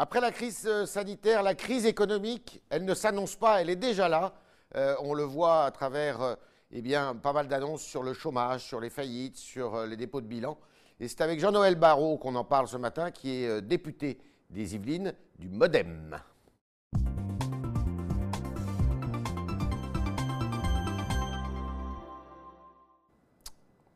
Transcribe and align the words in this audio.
Après 0.00 0.20
la 0.20 0.30
crise 0.30 0.64
euh, 0.68 0.86
sanitaire, 0.86 1.42
la 1.42 1.56
crise 1.56 1.84
économique, 1.84 2.62
elle 2.70 2.84
ne 2.84 2.94
s'annonce 2.94 3.34
pas, 3.34 3.60
elle 3.60 3.68
est 3.68 3.74
déjà 3.74 4.08
là. 4.08 4.32
Euh, 4.76 4.94
on 5.00 5.12
le 5.12 5.24
voit 5.24 5.64
à 5.64 5.72
travers 5.72 6.22
euh, 6.22 6.34
eh 6.70 6.82
bien, 6.82 7.16
pas 7.16 7.32
mal 7.32 7.48
d'annonces 7.48 7.82
sur 7.82 8.04
le 8.04 8.12
chômage, 8.12 8.62
sur 8.62 8.78
les 8.78 8.90
faillites, 8.90 9.36
sur 9.36 9.84
les 9.86 9.96
dépôts 9.96 10.20
de 10.20 10.28
bilan. 10.28 10.56
Et 11.00 11.08
c'est 11.08 11.20
avec 11.20 11.40
Jean-Noël 11.40 11.74
Barrot 11.74 12.16
qu'on 12.16 12.36
en 12.36 12.44
parle 12.44 12.68
ce 12.68 12.76
matin, 12.76 13.10
qui 13.10 13.42
est 13.42 13.60
député 13.60 14.20
des 14.50 14.76
Yvelines 14.76 15.14
du 15.36 15.48
Modem. 15.48 16.16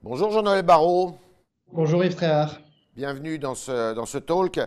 Bonjour 0.02 0.32
Jean-Noël 0.32 0.64
Barrot. 0.64 1.16
Bonjour 1.70 2.04
Yves 2.04 2.16
Tréhard. 2.16 2.56
Bienvenue 2.96 3.38
dans 3.38 3.54
ce, 3.54 3.94
dans 3.94 4.04
ce 4.04 4.18
talk 4.18 4.58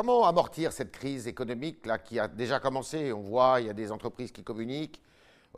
comment 0.00 0.26
amortir 0.26 0.72
cette 0.72 0.92
crise 0.92 1.26
économique 1.26 1.84
là, 1.84 1.98
qui 1.98 2.18
a 2.18 2.26
déjà 2.26 2.58
commencé? 2.58 3.12
On 3.12 3.20
voit, 3.20 3.60
il 3.60 3.66
y 3.66 3.70
a 3.70 3.74
des 3.74 3.92
entreprises 3.92 4.32
qui 4.32 4.42
communiquent, 4.42 4.98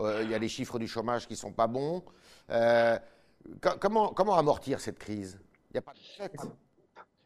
euh, 0.00 0.22
il 0.24 0.30
y 0.32 0.34
a 0.34 0.38
les 0.38 0.48
chiffres 0.48 0.80
du 0.80 0.88
chômage 0.88 1.28
qui 1.28 1.34
ne 1.34 1.38
sont 1.38 1.52
pas 1.52 1.68
bons. 1.68 2.02
Euh, 2.50 2.98
comment, 3.60 4.08
comment 4.08 4.36
amortir 4.36 4.80
cette 4.80 4.98
crise? 4.98 5.38
Il 5.70 5.74
n'y 5.74 5.78
a 5.78 5.82
pas 5.82 5.92
de 5.92 6.50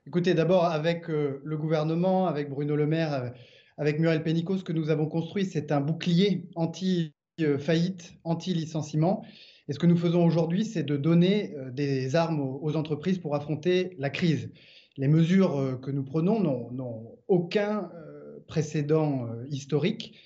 Écoutez, 0.07 0.35
d'abord, 0.35 0.67
avec 0.67 1.09
euh, 1.09 1.41
le 1.43 1.57
gouvernement, 1.57 2.27
avec 2.27 2.51
Bruno 2.51 2.77
Le 2.77 2.87
Maire, 2.87 3.33
avec 3.79 3.99
Muriel 3.99 4.23
Pénicaud, 4.23 4.59
ce 4.59 4.65
que 4.65 4.75
nous 4.75 4.91
avons 4.91 5.07
construit, 5.07 5.47
c'est 5.47 5.73
un 5.73 5.81
bouclier 5.81 6.51
anti-faillite, 6.55 8.13
anti-licenciement. 8.25 9.25
Et 9.69 9.73
ce 9.73 9.79
que 9.79 9.87
nous 9.87 9.97
faisons 9.97 10.23
aujourd'hui, 10.23 10.67
c'est 10.67 10.85
de 10.85 10.99
donner 10.99 11.57
des 11.73 12.15
armes 12.15 12.41
aux 12.41 12.77
entreprises 12.77 13.19
pour 13.19 13.35
affronter 13.35 13.97
la 13.99 14.11
crise 14.11 14.51
les 14.97 15.09
mesures 15.09 15.59
euh, 15.59 15.77
que 15.77 15.91
nous 15.91 16.05
prenons 16.05 16.41
n'ont 16.41 17.19
aucun 17.29 17.91
euh, 17.95 18.39
précédent 18.47 19.27
euh, 19.27 19.45
historique. 19.51 20.19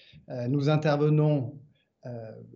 Nous 0.48 0.68
intervenons 0.68 1.58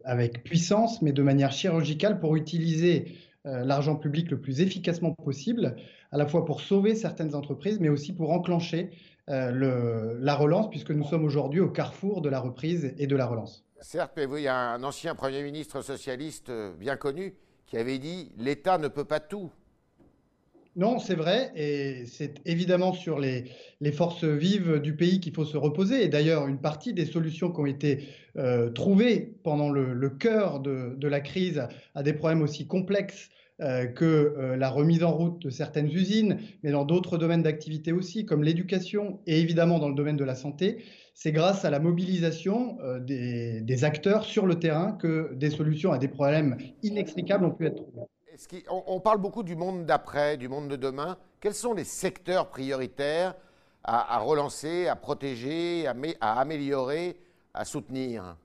avec 0.05 0.45
puissance, 0.45 1.03
mais 1.03 1.13
de 1.13 1.25
manière 1.25 1.51
chirurgicale, 1.51 2.21
pour 2.21 2.37
utiliser 2.37 3.19
l'argent 3.45 3.97
public 3.97 4.31
le 4.31 4.41
plus 4.41 4.61
efficacement 4.61 5.11
possible, 5.11 5.75
à 6.13 6.17
la 6.17 6.25
fois 6.25 6.45
pour 6.45 6.61
sauver 6.61 6.95
certaines 6.95 7.35
entreprises, 7.35 7.81
mais 7.81 7.89
aussi 7.89 8.13
pour 8.13 8.31
enclencher 8.31 8.93
la 9.27 10.35
relance, 10.37 10.71
puisque 10.71 10.93
nous 10.93 11.03
sommes 11.03 11.25
aujourd'hui 11.25 11.59
au 11.59 11.69
carrefour 11.69 12.23
de 12.23 12.29
la 12.29 12.39
reprise 12.39 12.95
et 12.97 13.09
de 13.09 13.17
la 13.17 13.27
relance. 13.27 13.65
Certes, 13.81 14.13
mais 14.17 14.29
il 14.37 14.43
y 14.45 14.47
a 14.47 14.57
un 14.57 14.85
ancien 14.85 15.17
Premier 15.17 15.43
ministre 15.43 15.83
socialiste 15.83 16.53
bien 16.79 16.95
connu 16.95 17.35
qui 17.67 17.77
avait 17.77 17.99
dit 17.99 18.31
l'État 18.39 18.79
ne 18.79 18.87
peut 18.87 19.05
pas 19.05 19.19
tout. 19.19 19.51
Non, 20.77 20.99
c'est 20.99 21.15
vrai, 21.15 21.53
et 21.55 22.05
c'est 22.07 22.41
évidemment 22.47 22.93
sur 22.93 23.21
les, 23.21 23.45
forces 23.93 24.25
vives 24.25 24.81
du 24.81 24.97
pays 24.97 25.21
qu'il 25.21 25.33
faut 25.33 25.45
se 25.45 25.57
reposer. 25.57 26.05
Et 26.05 26.09
d'ailleurs, 26.09 26.49
une 26.49 26.59
partie 26.59 26.93
des 26.93 27.07
solutions 27.07 27.53
qui 27.53 27.61
ont 27.61 27.67
été 27.67 28.09
euh, 28.37 28.71
trouvées 28.71 29.35
pendant 29.45 29.71
le, 29.71 30.11
cœur 30.11 30.59
de, 30.59 31.07
la 31.07 31.21
crise 31.21 31.63
à 31.95 32.03
des 32.03 32.13
problèmes 32.13 32.43
aussi 32.43 32.67
complexes 32.67 33.31
euh, 33.61 33.87
que 33.87 34.05
euh, 34.05 34.57
la 34.57 34.69
remise 34.69 35.05
en 35.05 35.13
route 35.13 35.41
de 35.43 35.51
certaines 35.51 35.89
usines, 35.89 36.39
mais 36.65 36.73
dans 36.73 36.85
d'autres 36.85 37.19
domaines 37.19 37.43
d'activité 37.43 37.93
aussi, 37.93 38.27
comme 38.27 38.43
l'éducation 38.43 39.21
et 39.29 39.41
évidemment 39.41 39.79
dans 39.79 39.89
le 39.89 39.95
domaine 39.95 40.17
de 40.17 40.25
la 40.25 40.35
santé, 40.35 40.79
c'est 41.15 41.31
grâce 41.31 41.65
à 41.65 41.71
la 41.71 41.79
mobilisation 41.79 42.79
des 43.07 43.85
acteurs 43.85 44.25
sur 44.25 44.47
le 44.47 44.59
terrain 44.59 44.91
que 44.91 45.33
des 45.35 45.51
solutions 45.51 45.93
à 45.93 45.99
des 45.99 46.09
problèmes 46.09 46.57
inextricables 46.83 47.45
ont 47.45 47.53
pu 47.53 47.67
être 47.67 47.77
trouvées 47.77 48.09
on, 48.69 49.01
parle 49.01 49.21
beaucoup 49.21 49.43
du 49.43 49.57
monde 49.57 49.87
d'après, 49.87 50.37
du 50.37 50.49
monde 50.49 50.69
de 50.69 50.77
demain. 50.77 51.17
Quels 51.41 51.55
sont 51.55 51.75
les 51.75 51.85
secteurs 51.85 52.49
prioritaires 52.49 53.35
à, 53.83 54.19
relancer, 54.19 54.87
à 54.87 54.97
protéger, 54.97 55.87
à, 55.87 56.41
améliorer, 56.41 57.17
à 57.53 57.65
soutenir? 57.65 58.37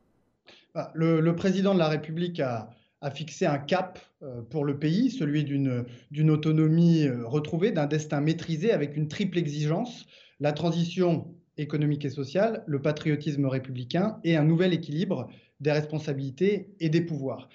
Bah, 0.76 0.92
le, 0.94 1.34
président 1.36 1.74
de 1.74 1.80
la 1.80 1.88
République 1.88 2.40
a, 2.40 2.70
fixé 3.14 3.46
un 3.46 3.58
cap 3.58 4.00
euh, 4.22 4.42
pour 4.42 4.66
le 4.66 4.78
pays, 4.78 5.10
celui 5.10 5.46
d'une 5.46 6.30
autonomie 6.30 7.08
euh, 7.08 7.26
retrouvée, 7.26 7.72
d'un 7.72 7.86
destin 7.86 8.20
maîtrisé 8.20 8.74
avec 8.74 8.98
une 8.98 9.08
triple 9.08 9.38
exigence, 9.38 10.06
la 10.42 10.52
transition 10.52 11.34
économique 11.56 12.04
et 12.04 12.10
sociale, 12.10 12.64
le 12.68 12.82
patriotisme 12.82 13.46
républicain 13.46 14.20
et 14.26 14.36
un 14.36 14.44
nouvel 14.44 14.74
équilibre 14.74 15.30
des 15.62 15.72
responsabilités 15.72 16.76
et 16.82 16.90
des 16.90 17.02
pouvoirs. 17.02 17.48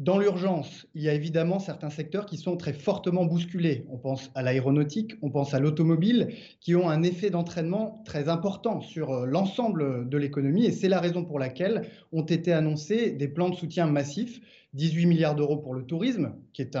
Dans 0.00 0.18
l'urgence, 0.18 0.86
il 0.94 1.02
y 1.02 1.10
a 1.10 1.12
évidemment 1.12 1.58
certains 1.58 1.90
secteurs 1.90 2.24
qui 2.24 2.38
sont 2.38 2.56
très 2.56 2.72
fortement 2.72 3.26
bousculés. 3.26 3.84
On 3.90 3.98
pense 3.98 4.30
à 4.34 4.42
l'aéronautique, 4.42 5.12
on 5.20 5.28
pense 5.28 5.52
à 5.52 5.60
l'automobile, 5.60 6.28
qui 6.62 6.74
ont 6.74 6.88
un 6.88 7.02
effet 7.02 7.28
d'entraînement 7.28 8.02
très 8.06 8.30
important 8.30 8.80
sur 8.80 9.12
euh, 9.12 9.26
l'ensemble 9.26 10.08
de 10.08 10.16
l'économie. 10.16 10.64
Et 10.64 10.72
c'est 10.72 10.88
la 10.88 11.00
raison 11.00 11.22
pour 11.22 11.38
laquelle 11.38 11.82
ont 12.12 12.22
été 12.22 12.50
annoncés 12.54 13.10
des 13.10 13.28
plans 13.28 13.50
de 13.50 13.54
soutien 13.54 13.88
massifs, 13.88 14.40
18 14.72 15.04
milliards 15.04 15.34
d'euros 15.34 15.58
pour 15.58 15.74
le 15.74 15.84
tourisme, 15.84 16.32
qui 16.54 16.62
est, 16.62 16.78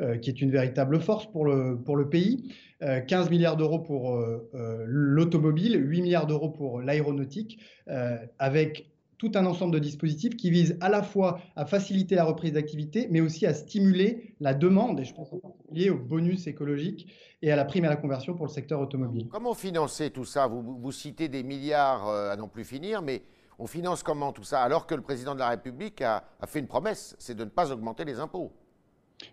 euh, 0.00 0.18
une 0.20 0.50
véritable 0.50 1.00
force 1.00 1.26
pour 1.26 1.44
le, 1.44 1.78
pour 1.78 1.94
le 1.94 2.08
pays, 2.08 2.52
15 2.80 3.28
euh, 3.28 3.30
milliards 3.30 3.56
d'euros 3.56 3.78
pour 3.78 4.20
l'automobile, 4.84 5.80
8 5.80 6.02
milliards 6.02 6.26
d'euros 6.26 6.50
pour 6.50 6.80
l'aéronautique, 6.80 7.60
avec 8.40 8.90
tout 9.18 9.32
un 9.34 9.46
ensemble 9.46 9.72
de 9.72 9.78
dispositifs 9.78 10.36
qui 10.36 10.50
visent 10.50 10.76
à 10.80 10.88
la 10.88 11.02
fois 11.02 11.40
à 11.56 11.64
faciliter 11.64 12.14
la 12.14 12.24
reprise 12.24 12.52
d'activité, 12.52 13.08
mais 13.10 13.20
aussi 13.20 13.46
à 13.46 13.54
stimuler 13.54 14.34
la 14.40 14.54
demande, 14.54 15.00
et 15.00 15.04
je 15.04 15.14
pense 15.14 15.32
en 15.32 15.38
particulier 15.38 15.90
au 15.90 15.98
bonus 15.98 16.46
écologique 16.46 17.06
et 17.42 17.50
à 17.50 17.56
la 17.56 17.64
prime 17.64 17.84
à 17.84 17.88
la 17.88 17.96
conversion 17.96 18.34
pour 18.34 18.46
le 18.46 18.50
secteur 18.50 18.80
automobile. 18.80 19.28
Comment 19.30 19.54
financer 19.54 20.10
tout 20.10 20.24
ça? 20.24 20.46
Vous, 20.46 20.62
vous, 20.62 20.92
citez 20.92 21.28
des 21.28 21.42
milliards 21.42 22.08
euh, 22.08 22.30
à 22.30 22.36
n'en 22.36 22.48
plus 22.48 22.64
finir, 22.64 23.02
mais 23.02 23.22
on 23.58 23.66
finance 23.66 24.02
comment 24.02 24.32
tout 24.32 24.44
ça? 24.44 24.62
Alors 24.62 24.86
que 24.86 24.94
le 24.94 25.02
président 25.02 25.34
de 25.34 25.40
la 25.40 25.48
République 25.48 26.02
a, 26.02 26.24
fait 26.46 26.60
une 26.60 26.66
promesse, 26.66 27.16
c'est 27.18 27.34
de 27.34 27.44
ne 27.44 27.50
pas 27.50 27.72
augmenter 27.72 28.04
les 28.04 28.20
impôts. 28.20 28.52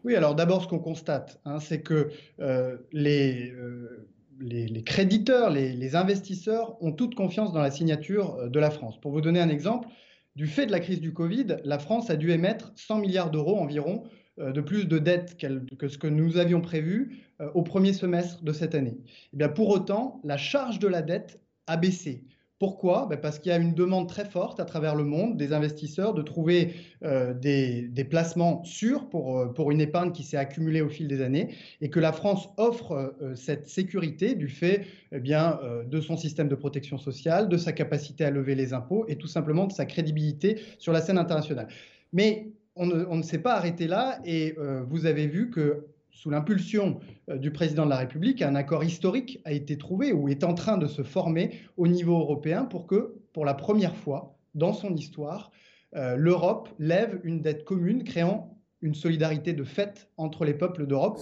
Oui, 0.05 0.15
alors 0.15 0.33
d'abord, 0.33 0.63
ce 0.63 0.67
qu'on 0.67 0.79
constate, 0.79 1.41
hein, 1.44 1.59
c'est 1.59 1.81
que 1.81 2.09
euh, 2.39 2.77
les, 2.94 3.51
euh, 3.51 4.07
les, 4.39 4.83
créditeurs, 4.83 5.49
les, 5.49 5.95
investisseurs 5.95 6.81
ont 6.81 6.91
toute 6.91 7.16
confiance 7.16 7.53
dans 7.53 7.61
la 7.61 7.71
signature 7.71 8.35
euh, 8.35 8.49
de 8.49 8.59
la 8.59 8.69
France. 8.69 8.99
Pour 8.99 9.11
vous 9.11 9.21
donner 9.21 9.39
un 9.39 9.49
exemple, 9.49 9.88
du 10.35 10.47
fait 10.47 10.66
de 10.66 10.71
la 10.71 10.79
crise 10.79 10.99
du 10.99 11.13
Covid, 11.13 11.57
la 11.63 11.79
France 11.79 12.09
a 12.09 12.16
dû 12.16 12.31
émettre 12.31 12.71
100 12.75 12.99
milliards 12.99 13.31
d'euros 13.31 13.57
environ 13.57 14.03
euh, 14.39 14.51
de 14.51 14.61
plus 14.61 14.88
de 14.88 14.97
dettes 14.97 15.38
que 15.77 15.88
ce 15.88 15.97
que 15.97 16.07
nous 16.07 16.38
avions 16.38 16.61
prévu 16.61 17.23
euh, 17.39 17.51
au 17.53 17.61
premier 17.61 17.94
semestre 17.94 18.44
de 18.44 18.51
cette 18.51 18.73
année. 18.73 18.97
Et 18.97 19.29
eh 19.33 19.38
bien 19.38 19.49
pour 19.49 19.69
autant, 19.69 20.19
la 20.23 20.38
charge 20.38 20.79
de 20.79 20.88
la 20.88 21.01
dette 21.01 21.39
a 21.67 21.77
baissé. 21.77 22.23
Pourquoi? 22.59 23.07
Ben, 23.09 23.19
Parce 23.19 23.39
qu'il 23.39 23.51
y 23.51 23.55
a 23.55 23.57
une 23.57 23.73
demande 23.73 24.07
très 24.07 24.25
forte 24.25 24.59
à 24.59 24.65
travers 24.65 24.95
le 24.95 25.03
monde 25.03 25.37
des 25.37 25.53
investisseurs 25.53 26.13
de 26.13 26.21
trouver 26.21 26.75
euh, 27.03 27.33
des, 27.33 28.07
placements 28.09 28.63
sûrs 28.63 29.09
pour, 29.09 29.39
euh, 29.39 29.47
pour 29.47 29.71
une 29.71 29.81
épargne 29.81 30.11
qui 30.11 30.23
s'est 30.23 30.37
accumulée 30.37 30.81
au 30.81 30.89
fil 30.89 31.07
des 31.07 31.21
années 31.21 31.49
et 31.81 31.89
que 31.89 31.99
la 31.99 32.13
France 32.13 32.49
offre 32.57 33.15
euh, 33.21 33.35
cette 33.35 33.67
sécurité 33.67 34.35
du 34.35 34.47
fait 34.47 34.85
eh 35.11 35.19
bien, 35.19 35.59
de 35.85 36.01
son 36.01 36.15
système 36.15 36.47
de 36.47 36.55
protection 36.55 36.97
sociale, 36.97 37.49
de 37.49 37.57
sa 37.57 37.71
capacité 37.71 38.23
à 38.25 38.29
lever 38.29 38.55
les 38.55 38.73
impôts 38.73 39.05
et 39.07 39.17
tout 39.17 39.27
simplement 39.27 39.67
de 39.67 39.73
sa 39.73 39.85
crédibilité 39.85 40.59
sur 40.79 40.93
la 40.93 41.01
scène 41.01 41.17
internationale. 41.17 41.67
Mais 42.13 42.47
on 42.75 42.85
ne 42.85 43.21
s'est 43.21 43.39
pas 43.39 43.53
arrêté 43.53 43.87
là 43.87 44.19
et 44.25 44.55
vous 44.87 45.05
avez 45.05 45.27
vu 45.27 45.51
que 45.51 45.85
sous 46.24 46.29
l'impulsion 46.29 47.01
euh, 47.29 47.38
du 47.38 47.51
président 47.51 47.84
de 47.84 47.90
la 47.90 47.97
République, 47.97 48.41
un 48.41 48.56
accord 48.56 48.84
historique 48.84 49.41
a 49.44 49.51
été 49.51 49.78
trouvé 49.78 50.13
ou 50.13 50.29
est 50.29 50.46
en 50.46 50.53
train 50.53 50.78
de 50.78 50.88
se 50.88 51.03
former 51.03 51.59
au 51.75 51.88
niveau 51.88 52.18
européen 52.18 52.63
pour 52.63 52.88
que, 52.88 53.16
pour 53.34 53.44
la 53.44 53.53
première 53.53 53.96
fois 53.96 54.38
dans 54.56 54.72
son 54.72 54.96
histoire, 54.96 55.51
euh, 55.96 56.16
l'Europe 56.16 56.69
lève 56.79 57.19
une 57.25 57.41
dette 57.41 57.66
commune, 57.66 58.06
créant 58.06 58.57
une 58.81 58.96
solidarité 58.96 59.53
de 59.53 59.63
fait 59.63 60.09
entre 60.16 60.46
les 60.46 60.53
peuples 60.53 60.88
d'Europe. 60.88 61.19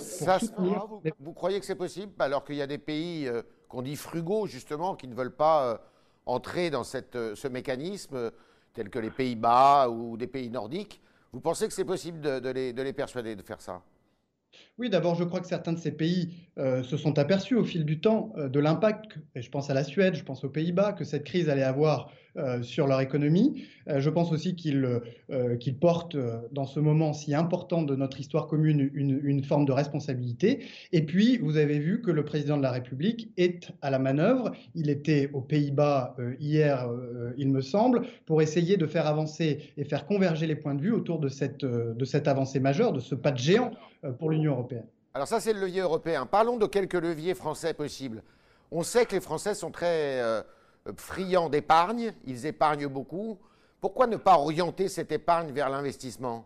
Vous, 0.58 1.02
vous, 1.20 1.34
croyez 1.34 1.60
que 1.60 1.66
c'est 1.66 1.76
possible 1.76 2.14
alors 2.20 2.44
qu'il 2.44 2.56
y 2.56 2.62
a 2.62 2.68
des 2.68 2.78
pays 2.78 3.28
euh, 3.28 3.42
qu'on 3.68 3.82
dit 3.82 3.96
frugaux 3.96 4.46
justement 4.46 4.96
qui 4.96 5.08
ne 5.08 5.16
veulent 5.16 5.36
pas 5.36 5.82
entrer 6.26 6.70
dans 6.70 6.84
cette, 6.84 7.18
ce 7.36 7.48
mécanisme, 7.48 8.32
tels 8.74 8.90
que 8.90 9.00
les 9.00 9.10
Pays-Bas 9.10 9.90
ou 9.90 10.18
des 10.18 10.28
pays 10.28 10.50
nordiques? 10.50 11.02
Vous 11.32 11.40
pensez 11.40 11.68
que 11.68 11.74
c'est 11.74 11.86
possible 11.86 12.20
de, 12.20 12.50
les, 12.50 12.74
de 12.74 12.82
les 12.82 12.94
persuader 12.94 13.36
de 13.36 13.42
faire 13.42 13.62
ça? 13.62 13.82
Oui, 14.78 14.90
d'abord, 14.90 15.16
je 15.16 15.24
crois 15.24 15.40
que 15.40 15.48
certains 15.48 15.74
de 15.74 15.80
ces 15.80 15.92
pays 15.92 16.34
euh, 16.58 16.84
se 16.84 16.98
sont 16.98 17.20
aperçus 17.20 17.56
au 17.56 17.64
fil 17.64 17.86
du 17.86 18.02
temps 18.02 18.34
euh, 18.38 18.50
de 18.50 18.60
l'impact, 18.60 19.18
et 19.36 19.42
je 19.42 19.50
pense 19.50 19.70
à 19.70 19.74
la 19.74 19.84
Suède, 19.84 20.16
je 20.16 20.24
pense 20.24 20.44
aux 20.44 20.50
Pays-Bas, 20.50 20.94
que 20.94 21.04
cette 21.04 21.24
crise 21.24 21.50
allait 21.50 21.64
avoir 21.64 22.12
euh, 22.38 22.62
sur 22.62 22.88
leur 22.88 23.02
économie. 23.02 23.66
je 23.88 24.10
pense 24.10 24.32
aussi 24.32 24.56
qu'ils 24.56 25.02
portent 25.80 26.18
dans 26.52 26.66
ce 26.66 26.80
moment 26.80 27.14
si 27.14 27.34
important 27.34 27.82
de 27.82 27.96
notre 27.96 28.20
histoire 28.20 28.48
commune 28.48 28.90
une, 28.94 29.44
forme 29.44 29.66
de 29.66 29.72
responsabilité. 29.72 30.66
Et 30.92 31.06
puis, 31.06 31.38
vous 31.38 31.58
avez 31.58 31.80
vu 31.80 32.02
que 32.02 32.12
le 32.12 32.24
président 32.24 32.58
de 32.58 32.64
la 32.64 32.72
République 32.72 33.32
est 33.38 33.72
à 33.82 33.90
la 33.90 34.00
manœuvre. 34.00 34.52
Il 34.76 34.90
était 34.90 35.30
aux 35.34 35.42
Pays-Bas 35.42 36.16
hier, 36.40 36.88
il 37.38 37.50
me 37.50 37.62
semble, 37.62 38.04
pour 38.26 38.42
essayer 38.42 38.78
de 38.78 38.86
faire 38.86 39.08
avancer 39.08 39.74
et 39.78 39.84
faire 39.84 40.06
converger 40.06 40.48
les 40.48 40.56
points 40.56 40.76
de 40.76 40.82
vue 40.82 40.94
autour 40.94 41.20
de 41.20 41.28
cette, 41.28 42.28
avancée 42.28 42.60
majeure, 42.60 42.94
de 42.94 43.00
ce 43.00 43.16
pas 43.16 43.32
de 43.32 43.40
géant 43.40 43.72
pour 44.20 44.30
l'Union 44.30 44.54
européenne. 44.54 44.86
Alors 45.14 45.28
ça, 45.28 45.42
c'est 45.42 45.52
le 45.54 45.60
levier 45.60 45.82
européen. 45.82 46.26
Parlons 46.26 46.58
de 46.58 46.66
quelques 46.66 46.94
leviers 46.94 47.36
français 47.36 47.74
possibles. 47.74 48.24
On 48.72 48.84
sait 48.84 49.06
que 49.06 49.14
les 49.14 49.20
Français 49.20 49.54
sont 49.54 49.70
très 49.70 50.22
euh, 50.22 50.42
friands 50.96 51.50
d'épargne, 51.50 52.14
ils 52.26 52.46
épargnent 52.46 52.88
beaucoup. 52.88 53.38
Pourquoi 53.80 54.08
ne 54.08 54.18
pas 54.18 54.38
orienter 54.38 54.88
cette 54.88 55.12
épargne 55.12 55.52
vers 55.52 55.70
l'investissement? 55.70 56.46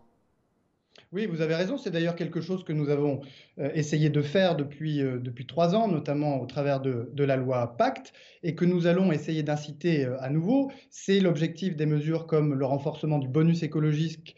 Oui, 1.12 1.26
vous 1.26 1.40
avez 1.40 1.54
raison. 1.54 1.76
C'est 1.76 1.90
d'ailleurs 1.90 2.16
quelque 2.16 2.40
chose 2.40 2.64
que 2.64 2.72
nous 2.72 2.88
avons 2.88 3.20
euh, 3.58 3.70
essayé 3.74 4.10
de 4.10 4.22
faire 4.22 4.56
depuis, 4.56 5.02
euh, 5.02 5.18
depuis 5.18 5.46
trois 5.46 5.74
ans, 5.74 5.88
notamment 5.88 6.40
au 6.40 6.46
travers 6.46 6.80
de, 6.80 7.24
la 7.24 7.36
loi 7.36 7.76
Pacte, 7.76 8.12
et 8.42 8.54
que 8.54 8.64
nous 8.64 8.86
allons 8.86 9.12
essayer 9.12 9.42
d'inciter 9.42 10.04
euh, 10.04 10.20
à 10.20 10.30
nouveau. 10.30 10.72
C'est 10.90 11.20
l'objectif 11.20 11.76
des 11.76 11.86
mesures 11.86 12.26
comme 12.26 12.54
le 12.54 12.64
renforcement 12.64 13.18
du 13.18 13.28
bonus 13.28 13.62
écologique 13.62 14.36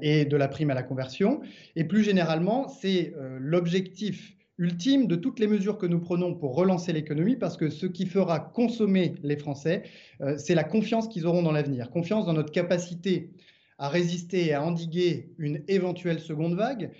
et 0.00 0.24
de 0.26 0.36
la 0.36 0.46
prime 0.46 0.70
à 0.70 0.74
la 0.74 0.84
conversion. 0.84 1.40
Et 1.74 1.82
plus 1.82 2.04
généralement, 2.04 2.68
c'est 2.68 3.12
l'objectif 3.40 4.35
ultime 4.58 5.06
de 5.06 5.16
toutes 5.16 5.38
les 5.38 5.46
mesures 5.46 5.78
que 5.78 5.86
nous 5.86 6.00
prenons 6.00 6.34
pour 6.34 6.54
relancer 6.54 6.92
l'économie, 6.92 7.36
parce 7.36 7.56
que 7.56 7.70
ce 7.70 7.86
qui 7.86 8.06
fera 8.06 8.40
consommer 8.40 9.14
les 9.22 9.36
Français, 9.36 9.84
c'est 10.38 10.54
la 10.54 10.64
confiance 10.64 11.08
qu'ils 11.08 11.26
auront 11.26 11.42
dans 11.42 11.52
l'avenir, 11.52 11.90
confiance 11.90 12.26
dans 12.26 12.32
notre 12.32 12.52
capacité 12.52 13.30
à 13.78 13.88
résister 13.88 14.46
et 14.46 14.54
à 14.54 14.62
endiguer 14.62 15.30
une 15.38 15.62
éventuelle 15.68 16.20
seconde 16.20 16.54
vague, 16.54 16.90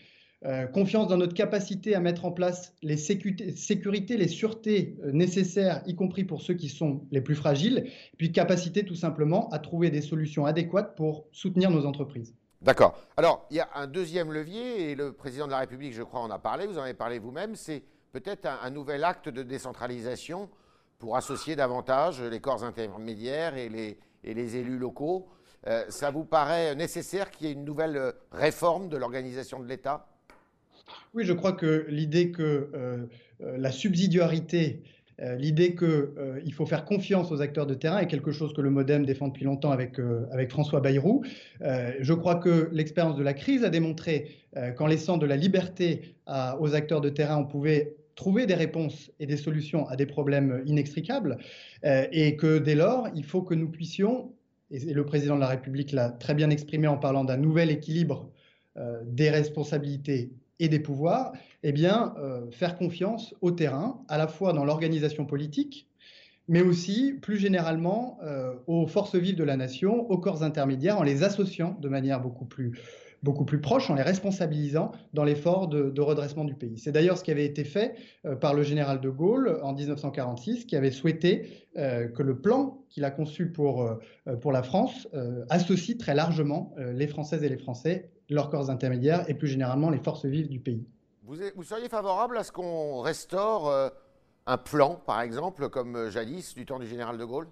euh, 0.45 0.67
confiance 0.67 1.09
dans 1.09 1.17
notre 1.17 1.33
capacité 1.33 1.95
à 1.95 2.01
mettre 2.01 2.27
en 2.27 2.31
place 2.31 2.75
les 2.83 2.99
sécurités, 2.99 4.17
les 4.17 4.29
sûretés 4.29 4.97
euh, 5.03 5.11
nécessaires, 5.11 5.83
y 5.87 5.95
compris 5.95 6.25
pour 6.25 6.43
ceux 6.43 6.55
qui 6.55 6.69
sont 6.69 7.07
les 7.11 7.23
plus 7.23 7.35
fragiles, 7.35 7.91
puis 8.19 8.33
capacité 8.33 8.85
tout 8.85 8.95
simplement 8.95 9.49
à 9.49 9.59
trouver 9.59 9.91
des 9.91 10.03
solutions 10.03 10.45
adéquates 10.45 10.95
pour 10.95 11.27
soutenir 11.33 11.71
nos 11.71 11.87
entreprises. 11.87 12.35
D'accord. 12.67 12.99
Alors, 13.17 13.47
il 13.53 13.59
y 13.59 13.61
a 13.61 13.69
un 13.77 13.87
deuxième 13.87 14.33
levier, 14.33 14.91
et 14.91 14.97
le 14.97 15.13
président 15.13 15.47
de 15.47 15.53
la 15.53 15.61
République, 15.61 15.95
je 15.95 16.03
crois, 16.03 16.19
en 16.19 16.31
a 16.31 16.41
parlé, 16.41 16.67
vous 16.67 16.79
en 16.79 16.83
avez 16.83 16.95
parlé 16.95 17.21
vous-même, 17.21 17.55
c'est 17.55 17.85
peut-être 18.11 18.45
un, 18.45 18.71
nouvel 18.71 19.05
acte 19.05 19.29
de 19.29 19.45
décentralisation 19.45 20.51
pour 20.99 21.17
associer 21.17 21.55
davantage 21.55 22.21
les 22.21 22.41
corps 22.41 22.65
intermédiaires 22.65 23.57
et 23.57 23.69
les, 23.69 24.57
élus 24.57 24.79
locaux. 24.79 25.29
Euh, 25.69 25.85
ça 25.91 26.11
vous 26.11 26.25
paraît 26.25 26.75
nécessaire 26.75 27.31
qu'il 27.31 27.47
y 27.47 27.51
ait 27.51 27.53
une 27.53 27.65
nouvelle 27.65 27.97
euh, 27.97 28.13
réforme 28.33 28.89
de 28.89 28.97
l'organisation 28.97 29.61
de 29.61 29.69
l'État? 29.69 30.09
Oui, 31.15 31.25
je 31.25 31.35
crois 31.35 31.53
que 31.53 31.87
l'idée 31.89 32.33
que 32.33 32.71
euh, 32.75 33.07
la 33.39 33.71
subsidiarité, 33.71 34.83
l'idée 35.19 35.75
qu'il 35.75 36.53
faut 36.53 36.67
faire 36.67 36.85
confiance 36.85 37.33
aux 37.33 37.41
acteurs 37.41 37.67
de 37.67 37.75
terrain 37.75 37.99
est 37.99 38.07
quelque 38.07 38.33
chose 38.33 38.53
que 38.53 38.61
le 38.61 38.71
Modem 38.71 39.07
défend 39.07 39.29
depuis 39.29 39.45
longtemps 39.45 39.71
avec, 39.71 39.99
avec 40.31 40.51
François 40.51 40.81
Bayrou. 40.81 41.25
je 41.63 42.13
crois 42.13 42.35
que 42.35 42.69
l'expérience 42.73 43.17
de 43.17 43.23
la 43.23 43.33
crise 43.33 43.65
a 43.65 43.71
démontré 43.71 44.37
qu'en 44.77 44.87
laissant 44.87 45.17
de 45.17 45.25
la 45.25 45.37
liberté 45.37 46.17
aux 46.61 46.75
acteurs 46.75 47.01
de 47.01 47.09
terrain, 47.09 47.39
on 47.39 47.47
pouvait 47.47 47.97
trouver 48.15 48.47
des 48.47 48.55
réponses 48.55 49.11
et 49.19 49.27
des 49.27 49.39
solutions 49.39 49.89
à 49.89 49.97
des 49.97 50.07
problèmes 50.07 50.63
inextricables, 50.67 51.39
et 51.83 52.37
que 52.37 52.59
dès 52.59 52.75
lors, 52.75 53.09
il 53.15 53.25
faut 53.25 53.41
que 53.41 53.55
nous 53.55 53.71
puissions 53.71 54.33
et 54.71 54.93
le 54.93 55.05
président 55.05 55.37
de 55.37 55.41
la 55.41 55.49
République 55.49 55.93
l'a 55.93 56.11
très 56.11 56.35
bien 56.35 56.51
exprimé 56.51 56.87
en 56.87 56.97
parlant 56.97 57.25
d'un 57.25 57.37
nouvel 57.37 57.71
équilibre 57.71 58.31
euh, 58.77 59.01
des 59.05 59.31
responsabilités 59.31 60.31
et 60.59 60.69
des 60.69 60.81
pouvoirs, 60.81 61.33
eh 61.63 61.73
bien, 61.73 62.15
euh, 62.19 62.51
faire 62.51 62.77
confiance 62.77 63.35
au 63.41 63.51
terrain, 63.51 64.03
à 64.09 64.19
la 64.19 64.29
fois 64.29 64.53
dans 64.53 64.65
l'organisation 64.65 65.27
politique, 65.27 65.89
mais 66.49 66.63
aussi, 66.63 67.13
plus 67.21 67.39
généralement, 67.39 68.19
euh, 68.23 68.55
aux 68.67 68.87
forces 68.87 69.17
vives 69.17 69.37
de 69.37 69.45
la 69.45 69.57
nation, 69.57 70.09
aux 70.11 70.19
corps 70.19 70.43
intermédiaires, 70.43 70.99
en 70.99 71.03
les 71.03 71.25
associant 71.25 71.77
de 71.81 71.89
manière 71.89 72.21
beaucoup 72.21 72.45
plus 72.45 72.79
beaucoup 73.23 73.47
plus 73.47 73.61
proches 73.61 73.91
en 73.91 73.95
les 73.95 74.03
responsabilisant 74.03 74.93
dans 75.15 75.25
l'effort 75.25 75.67
de, 75.67 76.01
redressement 76.01 76.45
du 76.45 76.55
pays. 76.55 76.79
C'est 76.79 76.93
d'ailleurs 76.93 77.19
ce 77.19 77.25
qui 77.25 77.33
avait 77.33 77.47
été 77.47 77.65
fait 77.65 77.97
euh, 78.25 78.37
par 78.37 78.55
le 78.55 78.63
général 78.63 79.01
de 79.01 79.09
Gaulle 79.09 79.59
en 79.65 79.73
1946, 79.73 80.67
qui 80.67 80.77
avait 80.77 80.93
souhaité 80.93 81.67
que 81.75 82.23
le 82.23 82.39
plan 82.39 82.79
qu'il 82.89 83.05
a 83.05 83.11
conçu 83.11 83.51
pour, 83.51 83.99
pour 84.41 84.53
la 84.53 84.63
France 84.63 85.09
associe 85.51 85.99
très 85.99 86.15
largement 86.15 86.75
les 86.79 87.07
Françaises 87.07 87.43
et 87.43 87.51
les 87.51 87.59
Français, 87.59 88.11
leurs 88.31 88.51
corps 88.51 88.71
intermédiaires 88.71 89.29
et 89.29 89.35
plus 89.35 89.49
généralement 89.49 89.91
les 89.91 89.99
forces 89.99 90.25
vives 90.25 90.49
du 90.49 90.61
pays. 90.61 90.87
Vous, 91.23 91.37
vous 91.55 91.63
seriez 91.63 91.89
favorable 91.89 92.37
à 92.39 92.45
ce 92.45 92.53
qu'on 92.53 93.01
restaure 93.01 93.93
un 94.47 94.59
plan, 94.59 94.95
par 95.07 95.21
exemple, 95.21 95.69
comme 95.69 96.09
jadis 96.11 96.55
du 96.55 96.67
temps 96.67 96.79
du 96.79 96.87
général 96.87 97.19
de 97.19 97.25
Gaulle? 97.25 97.49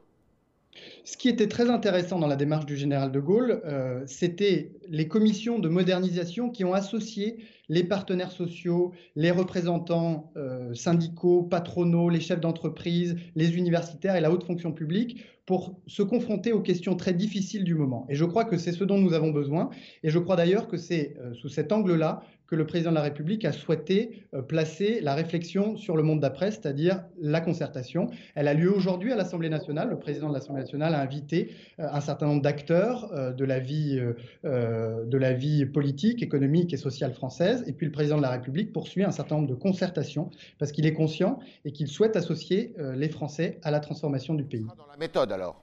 Ce 1.04 1.16
qui 1.16 1.28
était 1.28 1.48
très 1.48 1.70
intéressant 1.70 2.18
dans 2.18 2.26
la 2.26 2.36
démarche 2.36 2.66
du 2.66 2.76
général 2.76 3.12
de 3.12 3.20
Gaulle, 3.20 3.60
euh, 3.64 4.02
c'était 4.06 4.72
les 4.88 5.06
commissions 5.06 5.58
de 5.58 5.68
modernisation 5.68 6.50
qui 6.50 6.64
ont 6.64 6.72
associé 6.72 7.38
les 7.68 7.84
partenaires 7.84 8.32
sociaux, 8.32 8.92
les 9.16 9.30
représentants 9.30 10.32
euh, 10.36 10.74
syndicaux, 10.74 11.42
patronaux, 11.42 12.08
les 12.08 12.20
chefs 12.20 12.40
d'entreprise, 12.40 13.16
les 13.36 13.56
universitaires 13.56 14.16
et 14.16 14.20
la 14.20 14.30
haute 14.30 14.44
fonction 14.44 14.72
publique 14.72 15.24
pour 15.46 15.78
se 15.86 16.02
confronter 16.02 16.52
aux 16.52 16.60
questions 16.60 16.96
très 16.96 17.12
difficiles 17.12 17.64
du 17.64 17.74
moment. 17.74 18.06
Et 18.08 18.14
je 18.14 18.24
crois 18.24 18.44
que 18.44 18.56
c'est 18.56 18.72
ce 18.72 18.84
dont 18.84 18.98
nous 18.98 19.12
avons 19.12 19.30
besoin. 19.30 19.70
Et 20.02 20.10
je 20.10 20.18
crois 20.18 20.36
d'ailleurs 20.36 20.68
que 20.68 20.76
c'est 20.76 21.16
euh, 21.20 21.34
sous 21.34 21.48
cet 21.48 21.72
angle-là 21.72 22.22
le 22.54 22.66
président 22.66 22.90
de 22.90 22.96
la 22.96 23.02
République 23.02 23.44
a 23.44 23.52
souhaité 23.52 24.26
euh, 24.34 24.42
placer 24.42 25.00
la 25.00 25.14
réflexion 25.14 25.76
sur 25.76 25.96
le 25.96 26.02
monde 26.02 26.20
d'après, 26.20 26.50
c'est-à-dire 26.50 27.04
la 27.20 27.40
concertation. 27.40 28.10
Elle 28.34 28.48
a 28.48 28.54
lieu 28.54 28.72
aujourd'hui 28.74 29.12
à 29.12 29.16
l'Assemblée 29.16 29.48
nationale. 29.48 29.90
Le 29.90 29.98
président 29.98 30.28
de 30.28 30.34
l'Assemblée 30.34 30.62
nationale 30.62 30.94
a 30.94 31.00
invité 31.00 31.54
euh, 31.78 31.86
un 31.90 32.00
certain 32.00 32.26
nombre 32.26 32.42
d'acteurs 32.42 33.34
de, 33.34 33.44
la 33.44 33.58
vie, 33.58 34.00
de 34.44 35.16
la 35.18 35.32
vie 35.32 35.66
politique, 35.66 36.22
économique 36.22 36.72
et 36.72 36.76
sociale 36.76 37.12
française. 37.12 37.64
Et 37.66 37.72
puis 37.72 37.86
le 37.86 37.92
président 37.92 38.16
de 38.16 38.22
la 38.22 38.30
République 38.30 38.72
poursuit 38.72 39.04
un 39.04 39.10
certain 39.10 39.36
nombre 39.36 39.48
de 39.48 39.54
concertations 39.54 40.30
parce 40.58 40.72
qu'il 40.72 40.86
est 40.86 40.94
conscient 40.94 41.38
et 41.64 41.72
qu'il 41.72 41.88
souhaite 41.88 42.16
associer 42.16 42.74
les 42.96 43.08
Français 43.08 43.58
à 43.62 43.70
la 43.70 43.80
transformation 43.80 44.34
du 44.34 44.44
pays. 44.44 44.66
Dans 44.76 44.86
la 44.86 44.96
méthode 44.96 45.32
alors 45.32 45.62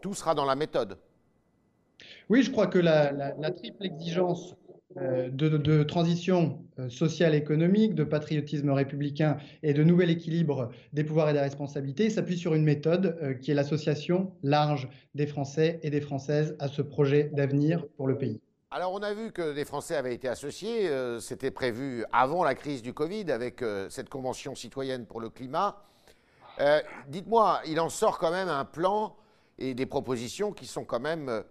Tout 0.00 0.14
sera 0.14 0.34
dans 0.34 0.44
la 0.44 0.56
méthode. 0.56 0.98
Oui, 2.32 2.42
je 2.42 2.50
crois 2.50 2.66
que 2.66 2.78
la, 2.78 3.34
triple 3.50 3.84
exigence 3.84 4.56
euh, 4.96 5.28
de, 5.28 5.82
transition 5.82 6.64
euh, 6.78 6.88
sociale 6.88 7.34
et 7.34 7.36
économique, 7.36 7.94
de 7.94 8.04
patriotisme 8.04 8.70
républicain 8.70 9.36
et 9.62 9.74
de 9.74 9.84
nouvel 9.84 10.08
équilibre 10.08 10.70
des 10.94 11.04
pouvoirs 11.04 11.28
et 11.28 11.34
des 11.34 11.40
responsabilités 11.40 12.08
s'appuie 12.08 12.38
sur 12.38 12.54
une 12.54 12.64
méthode 12.64 13.18
euh, 13.20 13.34
qui 13.34 13.50
est 13.50 13.54
l'association 13.54 14.32
large 14.42 14.88
des 15.14 15.26
Français 15.26 15.78
et 15.82 15.90
des 15.90 16.00
Françaises 16.00 16.56
à 16.58 16.68
ce 16.68 16.80
projet 16.80 17.24
d'avenir 17.34 17.86
pour 17.98 18.08
le 18.08 18.16
pays. 18.16 18.40
Alors 18.70 18.94
on 18.94 19.02
a 19.02 19.12
vu 19.12 19.30
que 19.30 19.54
des 19.54 19.66
Français 19.66 19.94
avaient 19.94 20.14
été 20.14 20.26
associés, 20.26 20.88
c'était 21.20 21.50
prévu 21.50 22.06
avant 22.14 22.44
la 22.44 22.54
crise 22.54 22.80
du 22.80 22.94
Covid 22.94 23.30
avec 23.30 23.62
cette 23.90 24.08
convention 24.08 24.54
citoyenne 24.54 25.04
pour 25.04 25.20
le 25.20 25.28
climat. 25.28 25.84
Dites-moi, 27.08 27.60
il 27.66 27.78
en 27.78 27.90
sort 27.90 28.18
quand 28.18 28.30
même 28.30 28.48
un 28.48 28.64
plan 28.64 29.16
et 29.58 29.74
des 29.74 29.84
propositions 29.84 30.52
qui 30.52 30.64
sont 30.64 30.86
quand 30.86 31.00
même 31.00 31.44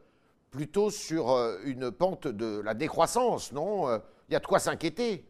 plutôt 0.51 0.89
sur 0.89 1.31
euh, 1.31 1.57
une 1.65 1.91
pente 1.91 2.27
de 2.27 2.59
la 2.59 2.73
décroissance, 2.73 3.51
non 3.53 3.87
Il 4.29 4.33
y 4.33 4.35
a 4.35 4.39
de 4.39 4.45
quoi 4.45 4.59
s'inquiéter. 4.59 5.25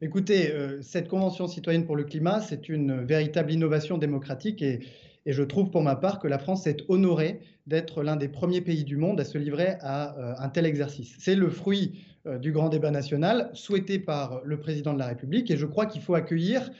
Écoutez, 0.00 0.52
cette 0.80 1.06
Convention 1.08 1.48
citoyenne 1.48 1.84
pour 1.84 1.96
le 1.96 2.04
climat, 2.04 2.40
c'est 2.40 2.68
une 2.68 3.04
véritable 3.04 3.52
innovation 3.52 3.98
démocratique 3.98 4.62
et, 4.62 4.80
je 5.26 5.42
trouve 5.42 5.70
pour 5.70 5.82
ma 5.82 5.96
part 5.96 6.20
que 6.20 6.28
la 6.28 6.38
France 6.38 6.68
est 6.68 6.84
honorée 6.88 7.40
d'être 7.66 8.04
l'un 8.04 8.14
des 8.14 8.28
premiers 8.28 8.60
pays 8.60 8.84
du 8.84 8.96
monde 8.96 9.18
à 9.18 9.24
se 9.24 9.36
livrer 9.38 9.74
à 9.80 10.14
un 10.40 10.48
tel 10.48 10.66
exercice. 10.66 11.16
C'est 11.18 11.34
le 11.34 11.50
fruit 11.50 12.06
du 12.40 12.52
grand 12.52 12.68
débat 12.68 12.92
national 12.92 13.50
souhaité 13.52 13.98
par 13.98 14.40
le 14.44 14.60
président 14.60 14.94
de 14.94 15.00
la 15.00 15.08
République 15.08 15.50
et 15.50 15.56
je 15.56 15.66
crois 15.66 15.86
qu'il 15.86 16.00
faut 16.00 16.14
accueillir 16.14 16.70
euh, 16.70 16.72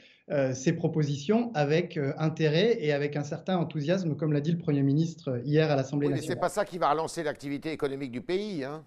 ces 0.53 0.73
propositions 0.73 1.51
avec 1.53 1.95
euh, 1.95 2.11
intérêt 2.17 2.77
et 2.81 2.91
avec 2.91 3.15
un 3.15 3.23
certain 3.23 3.57
enthousiasme, 3.57 4.15
comme 4.15 4.33
l'a 4.33 4.41
dit 4.41 4.51
le 4.51 4.57
Premier 4.57 4.83
ministre 4.83 5.41
hier 5.45 5.71
à 5.71 5.75
l'Assemblée 5.75 6.07
oui, 6.07 6.13
nationale. 6.15 6.29
Mais 6.29 6.33
ce 6.33 6.37
n'est 6.37 6.41
pas 6.41 6.49
ça 6.49 6.65
qui 6.65 6.77
va 6.77 6.91
relancer 6.91 7.23
l'activité 7.23 7.71
économique 7.71 8.11
du 8.11 8.19
pays. 8.19 8.65
Hein. 8.65 8.83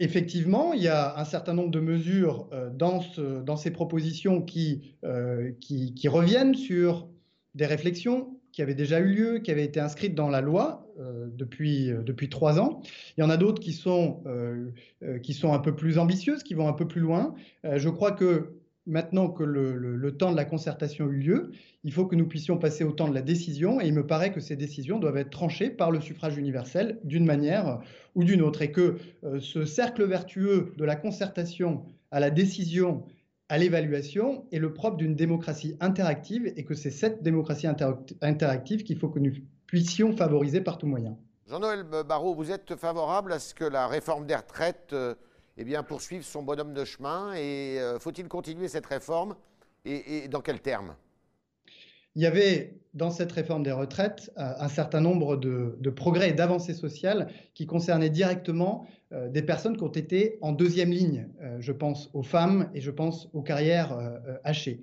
Effectivement, 0.00 0.74
il 0.74 0.82
y 0.82 0.88
a 0.88 1.18
un 1.18 1.24
certain 1.24 1.54
nombre 1.54 1.70
de 1.70 1.80
mesures 1.80 2.48
euh, 2.52 2.68
dans, 2.68 3.02
dans, 3.42 3.56
ces 3.56 3.70
propositions 3.70 4.42
qui, 4.42 4.94
qui, 5.60 5.94
qui, 5.94 6.08
reviennent 6.08 6.54
sur 6.54 7.08
des 7.54 7.66
réflexions 7.66 8.38
qui 8.52 8.60
avaient 8.60 8.74
déjà 8.74 9.00
eu 9.00 9.14
lieu, 9.14 9.38
qui 9.38 9.50
avaient 9.50 9.64
été 9.64 9.80
inscrites 9.80 10.14
dans 10.14 10.28
la 10.28 10.40
loi 10.40 10.86
depuis, 11.32 11.90
depuis 12.04 12.28
trois 12.28 12.60
ans. 12.60 12.82
Il 13.16 13.22
y 13.22 13.24
en 13.24 13.30
a 13.30 13.36
d'autres 13.36 13.60
qui, 13.60 13.72
sont 13.72 14.22
qui 15.24 15.34
sont 15.34 15.52
un 15.52 15.58
peu 15.58 15.74
plus 15.74 15.98
ambitieuses, 15.98 16.44
qui 16.44 16.54
vont 16.54 16.68
un 16.68 16.72
peu 16.72 16.86
plus 16.86 17.00
loin. 17.00 17.34
je 17.64 17.88
crois 17.88 18.12
que 18.12 18.54
maintenant 18.86 19.28
que 19.28 19.42
le, 19.42 20.16
temps 20.16 20.30
de 20.30 20.36
la 20.36 20.44
concertation 20.44 21.06
a 21.06 21.08
eu 21.08 21.16
lieu, 21.16 21.52
il 21.84 21.92
faut 21.92 22.06
que 22.06 22.16
nous 22.16 22.26
puissions 22.26 22.58
passer 22.58 22.84
au 22.84 22.92
temps 22.92 23.08
de 23.08 23.14
la 23.14 23.22
décision 23.22 23.80
et 23.80 23.86
il 23.86 23.94
me 23.94 24.06
paraît 24.06 24.32
que 24.32 24.40
ces 24.40 24.56
décisions 24.56 24.98
doivent 24.98 25.16
être 25.16 25.30
tranchées 25.30 25.70
par 25.70 25.90
le 25.90 26.00
suffrage 26.00 26.36
universel 26.36 26.98
d'une 27.04 27.24
manière 27.24 27.80
ou 28.14 28.24
d'une 28.24 28.42
autre 28.42 28.62
et 28.62 28.72
que 28.72 28.96
euh, 29.24 29.40
ce 29.40 29.64
cercle 29.64 30.04
vertueux 30.04 30.72
de 30.76 30.84
la 30.84 30.96
concertation 30.96 31.84
à 32.10 32.20
la 32.20 32.30
décision 32.30 33.04
à 33.48 33.58
l'évaluation 33.58 34.46
est 34.52 34.58
le 34.58 34.72
propre 34.72 34.96
d'une 34.96 35.14
démocratie 35.14 35.76
interactive 35.80 36.52
et 36.56 36.64
que 36.64 36.74
c'est 36.74 36.90
cette 36.90 37.22
démocratie 37.22 37.66
interactive 38.22 38.84
qu'il 38.84 38.98
faut 38.98 39.08
que 39.08 39.18
nous 39.18 39.32
puissions 39.66 40.16
favoriser 40.16 40.60
par 40.60 40.78
tout 40.78 40.86
moyen. 40.86 41.16
Jean-Noël 41.46 41.84
Barrot, 42.08 42.34
vous 42.34 42.50
êtes 42.50 42.74
favorable 42.74 43.32
à 43.32 43.38
ce 43.38 43.54
que 43.54 43.64
la 43.64 43.86
réforme 43.86 44.26
des 44.26 44.34
retraites 44.34 44.90
euh, 44.94 45.14
eh 45.56 45.64
bien, 45.64 45.82
poursuivre 45.82 46.24
son 46.24 46.42
bonhomme 46.42 46.74
de 46.74 46.84
chemin 46.84 47.34
Et 47.34 47.78
euh, 47.78 47.98
faut-il 47.98 48.28
continuer 48.28 48.68
cette 48.68 48.86
réforme 48.86 49.36
et, 49.84 50.28
dans 50.28 50.40
quels 50.40 50.60
termes 50.60 50.96
Il 52.14 52.22
y 52.22 52.26
avait 52.26 52.78
dans 52.94 53.10
cette 53.10 53.30
réforme 53.32 53.62
des 53.62 53.72
retraites 53.72 54.32
un 54.36 54.68
certain 54.68 55.02
nombre 55.02 55.36
de, 55.36 55.90
progrès 55.90 56.30
et 56.30 56.32
d'avancées 56.32 56.72
sociales 56.72 57.30
qui 57.52 57.66
concernaient 57.66 58.08
directement 58.08 58.86
des 59.10 59.42
personnes 59.42 59.76
qui 59.76 59.82
ont 59.82 59.92
été 59.92 60.38
en 60.40 60.52
deuxième 60.52 60.90
ligne. 60.90 61.28
je 61.58 61.70
pense 61.72 62.08
aux 62.14 62.22
femmes 62.22 62.70
et 62.72 62.80
je 62.80 62.90
pense 62.90 63.28
aux 63.34 63.42
carrières 63.42 63.98
hachées. 64.42 64.80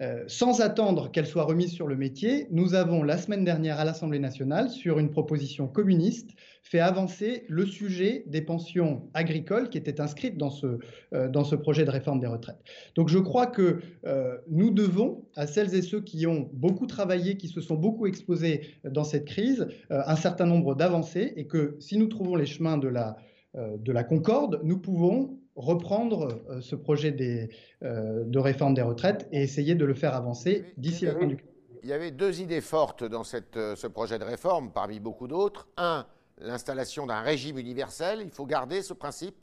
Euh, 0.00 0.24
sans 0.26 0.62
attendre 0.62 1.10
qu'elle 1.10 1.26
soit 1.26 1.44
remise 1.44 1.70
sur 1.70 1.86
le 1.86 1.96
métier, 1.96 2.46
nous 2.50 2.74
avons 2.74 3.02
la 3.02 3.18
semaine 3.18 3.44
dernière 3.44 3.78
à 3.78 3.84
l'Assemblée 3.84 4.18
nationale, 4.18 4.70
sur 4.70 4.98
une 4.98 5.10
proposition 5.10 5.68
communiste, 5.68 6.30
fait 6.62 6.80
avancer 6.80 7.44
le 7.48 7.66
sujet 7.66 8.24
des 8.26 8.40
pensions 8.40 9.10
agricoles 9.12 9.68
qui 9.68 9.76
était 9.76 10.00
inscrite 10.00 10.38
dans 10.38 10.48
ce, 10.48 10.78
euh, 11.12 11.28
dans 11.28 11.44
ce 11.44 11.56
projet 11.56 11.84
de 11.84 11.90
réforme 11.90 12.20
des 12.20 12.26
retraites. 12.26 12.62
Donc 12.94 13.10
je 13.10 13.18
crois 13.18 13.46
que 13.46 13.80
euh, 14.06 14.38
nous 14.48 14.70
devons 14.70 15.26
à 15.36 15.46
celles 15.46 15.74
et 15.74 15.82
ceux 15.82 16.00
qui 16.00 16.26
ont 16.26 16.48
beaucoup 16.54 16.86
travaillé, 16.86 17.36
qui 17.36 17.48
se 17.48 17.60
sont 17.60 17.76
beaucoup 17.76 18.06
exposés 18.06 18.62
dans 18.84 19.04
cette 19.04 19.26
crise, 19.26 19.68
un 19.90 20.16
certain 20.16 20.46
nombre 20.46 20.74
d'avancées 20.74 21.34
et 21.36 21.46
que 21.46 21.76
si 21.80 21.98
nous 21.98 22.06
trouvons 22.06 22.36
les 22.36 22.46
chemins 22.46 22.78
de 22.78 22.88
la, 22.88 23.16
de 23.54 23.92
la 23.92 24.04
concorde, 24.04 24.60
nous 24.64 24.78
pouvons 24.78 25.38
reprendre 25.56 26.28
euh, 26.48 26.60
ce 26.60 26.74
projet 26.74 27.12
des, 27.12 27.50
euh, 27.82 28.24
de 28.24 28.38
réforme 28.38 28.74
des 28.74 28.82
retraites 28.82 29.28
et 29.32 29.42
essayer 29.42 29.74
de 29.74 29.84
le 29.84 29.94
faire 29.94 30.14
avancer 30.14 30.64
d'ici 30.76 31.04
la 31.04 31.14
fin 31.14 31.26
du 31.26 31.36
Il 31.82 31.88
y 31.88 31.92
avait 31.92 32.10
deux 32.10 32.40
idées 32.40 32.60
fortes 32.60 33.04
dans 33.04 33.24
cette, 33.24 33.56
euh, 33.56 33.76
ce 33.76 33.86
projet 33.86 34.18
de 34.18 34.24
réforme, 34.24 34.72
parmi 34.72 35.00
beaucoup 35.00 35.28
d'autres. 35.28 35.68
Un, 35.76 36.06
l'installation 36.38 37.06
d'un 37.06 37.20
régime 37.20 37.58
universel. 37.58 38.20
Il 38.22 38.30
faut 38.30 38.46
garder 38.46 38.82
ce 38.82 38.94
principe? 38.94 39.34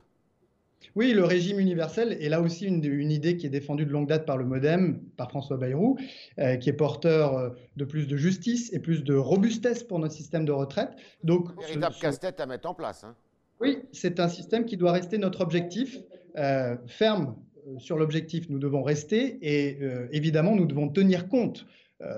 Oui, 0.96 1.12
le 1.12 1.26
régime 1.26 1.60
universel 1.60 2.14
est 2.22 2.30
là 2.30 2.40
aussi 2.40 2.66
une, 2.66 2.84
une, 2.86 3.12
idée 3.12 3.36
qui 3.36 3.46
est 3.46 3.50
défendue 3.50 3.86
de 3.86 3.92
longue 3.92 4.08
date 4.08 4.26
par 4.26 4.38
le 4.38 4.46
Modem, 4.46 5.02
par 5.18 5.30
François 5.30 5.58
Bayrou, 5.58 5.98
qui 6.38 6.70
est 6.70 6.74
porteur 6.74 7.54
de 7.76 7.84
plus 7.84 8.08
de 8.08 8.16
justice 8.16 8.72
et 8.72 8.80
plus 8.80 9.04
de 9.04 9.14
robustesse 9.14 9.84
pour 9.84 10.00
notre 10.00 10.14
système 10.14 10.46
de 10.46 10.54
retraite. 10.54 10.92
Donc, 11.22 11.50
véritable 11.60 11.96
casse-tête 12.00 12.40
à 12.40 12.46
mettre 12.46 12.70
en 12.70 12.74
place. 12.74 13.04
Hein. 13.04 13.14
Oui, 13.60 13.80
c'est 13.92 14.20
un 14.20 14.30
système 14.30 14.66
qui 14.66 14.78
doit 14.78 14.92
rester 14.92 15.18
notre 15.18 15.42
objectif. 15.42 16.00
Euh, 16.38 16.78
ferme 16.88 17.36
euh, 17.68 17.78
sur 17.80 17.98
l'objectif, 17.98 18.50
nous 18.50 18.60
devons 18.60 18.84
rester 18.84 19.40
et 19.42 19.78
euh, 19.82 20.08
évidemment, 20.12 20.56
nous 20.56 20.66
devons 20.66 20.90
tenir 20.90 21.28
compte 21.28 21.66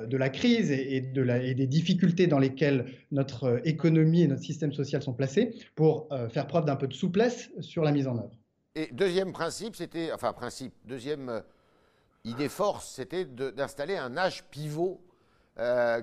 de 0.07 0.15
la 0.15 0.29
crise 0.29 0.69
et, 0.69 1.01
des 1.01 1.65
difficultés 1.65 2.27
dans 2.27 2.37
lesquelles 2.37 2.85
notre 3.09 3.59
économie 3.65 4.21
et 4.21 4.27
notre 4.27 4.43
système 4.43 4.71
social 4.71 5.01
sont 5.01 5.15
placés 5.15 5.55
pour 5.73 6.07
faire 6.29 6.45
preuve 6.45 6.65
d'un 6.65 6.75
peu 6.75 6.85
de 6.85 6.93
souplesse 6.93 7.49
sur 7.61 7.83
la 7.83 7.91
mise 7.91 8.07
en 8.07 8.15
œuvre. 8.19 8.37
Et 8.75 8.89
deuxième 8.91 9.33
principe, 9.33 9.75
c'était, 9.75 10.11
enfin 10.13 10.33
principe, 10.33 10.71
deuxième 10.85 11.41
idée 12.25 12.47
force, 12.47 12.93
c'était 12.93 13.25
d'installer 13.25 13.97
un 13.97 14.17
âge 14.17 14.43
pivot 14.51 15.01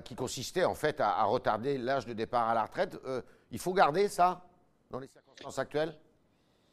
qui 0.03 0.13
consistait 0.13 0.65
en 0.65 0.75
fait 0.75 0.99
à 0.99 1.23
retarder 1.23 1.77
l'âge 1.77 2.05
de 2.05 2.11
départ 2.11 2.49
à 2.49 2.53
la 2.53 2.63
retraite. 2.63 2.97
il 3.49 3.59
faut 3.59 3.73
garder 3.73 4.09
ça 4.09 4.48
dans 4.91 4.99
les 4.99 5.07
circonstances 5.07 5.59
actuelles? 5.59 5.93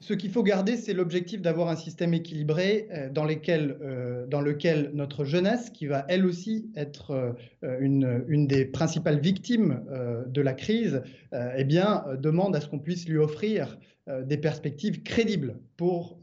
Ce 0.01 0.13
qu'il 0.13 0.31
faut 0.31 0.43
garder, 0.43 0.77
c'est 0.77 0.93
l'objectif 0.93 1.41
d'avoir 1.41 1.69
un 1.69 1.77
système 1.77 2.13
équilibré 2.13 2.89
euh, 2.91 3.09
dans, 3.09 3.27
euh, 3.27 4.27
dans, 4.27 4.41
lequel 4.43 4.91
notre 4.93 5.25
jeunesse, 5.25 5.71
qui 5.71 5.87
va 5.87 6.05
elle 6.09 6.27
aussi 6.27 6.71
être 6.77 7.13
euh, 7.63 7.79
une, 7.81 8.47
des 8.47 8.67
principales 8.67 9.21
victimes 9.21 9.83
de 10.27 10.41
la 10.43 10.53
crise, 10.53 11.03
eh 11.33 11.65
bien, 11.65 12.05
demande 12.19 12.55
à 12.57 12.61
ce 12.61 12.69
qu'on 12.69 12.79
puisse 12.79 13.09
lui 13.09 13.19
offrir 13.19 13.79
des 14.25 14.37
perspectives 14.37 15.03
crédibles 15.03 15.59
pour, 15.77 16.21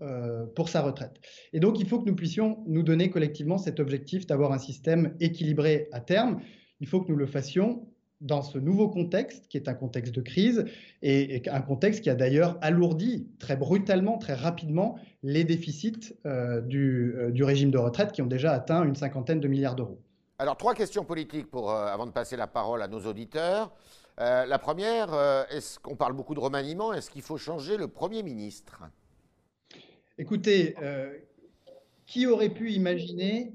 pour 0.56 0.70
sa 0.70 0.82
retraite. 0.82 1.20
Et 1.52 1.60
donc, 1.60 1.80
il 1.80 1.88
faut 1.88 2.00
que 2.00 2.08
nous 2.08 2.16
puissions 2.16 2.64
nous 2.66 2.84
donner 2.84 3.10
collectivement 3.10 3.58
cet 3.58 3.80
objectif 3.80 4.26
d'avoir 4.26 4.52
un 4.54 4.58
système 4.58 5.16
équilibré 5.20 5.90
à 5.92 6.00
terme. 6.00 6.40
Il 6.80 6.88
faut 6.88 7.02
que 7.02 7.12
nous 7.12 7.18
le 7.18 7.28
fassions 7.28 7.88
dans 8.24 8.42
ce 8.42 8.58
nouveau 8.58 8.89
contexte, 8.89 9.48
qui 9.50 9.58
est 9.58 9.68
un 9.68 9.74
contexte 9.74 10.15
de 10.15 10.22
crise, 10.22 10.65
et, 11.01 11.44
un 11.50 11.62
contexte 11.62 12.01
qui 12.01 12.10
a 12.10 12.15
d'ailleurs 12.15 12.58
alourdi 12.62 13.27
très 13.38 13.58
brutalement, 13.58 14.18
très 14.18 14.34
rapidement, 14.34 14.98
les 15.22 15.44
déficits 15.44 16.15
euh, 16.25 16.62
euh, 16.74 17.32
du, 17.32 17.44
régime 17.44 17.70
de 17.70 17.77
retraite 17.77 18.13
qui 18.13 18.22
ont 18.22 18.27
déjà 18.27 18.53
atteint 18.53 18.84
une 18.84 18.96
cinquantaine 18.96 19.42
de 19.42 19.48
milliards 19.48 19.75
d'euros. 19.75 20.00
Alors, 20.39 20.58
trois 20.58 20.74
questions 20.74 21.03
politiques 21.03 21.51
pour, 21.51 21.70
euh, 21.70 21.86
avant 21.86 22.06
de 22.06 22.12
passer 22.12 22.38
la 22.38 22.48
parole 22.48 22.82
à 22.82 22.88
nos 22.88 23.01
auditeurs. 23.01 23.72
la 24.18 24.60
première, 24.60 25.10
est-ce 25.50 25.80
qu'on 25.80 25.96
parle 25.96 26.13
beaucoup 26.13 26.36
de 26.36 26.39
remaniement? 26.39 26.94
Est-ce 26.94 27.10
qu'il 27.10 27.24
faut 27.24 27.38
changer 27.38 27.77
le 27.77 27.88
Premier 27.88 28.24
ministre? 28.24 28.84
Écoutez, 30.18 30.75
qui 32.06 32.27
aurait 32.27 32.53
pu 32.53 32.72
imaginer 32.72 33.53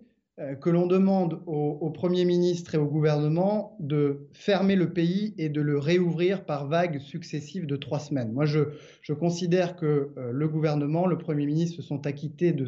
que 0.61 0.71
l'on 0.71 0.87
demande 0.87 1.41
au, 1.47 1.91
Premier 1.91 2.25
ministre 2.25 2.77
et 2.77 2.79
au 2.79 2.87
gouvernement 2.87 3.77
de 3.81 4.29
fermer 4.33 4.77
le 4.77 4.93
pays 4.93 5.35
et 5.37 5.49
de 5.49 5.61
le 5.61 5.79
réouvrir 5.79 6.45
par 6.45 6.69
vagues 6.69 7.01
successives 7.01 7.67
de 7.67 7.75
trois 7.77 7.99
semaines. 7.99 8.33
Moi, 8.33 8.45
je, 8.45 9.13
considère 9.13 9.75
que 9.75 10.11
euh, 10.17 10.31
le 10.33 10.49
gouvernement, 10.49 11.07
le 11.07 11.19
Premier 11.19 11.45
ministre 11.47 11.77
se 11.77 11.83
sont 11.83 12.07
acquittés 12.07 12.53
de, 12.53 12.67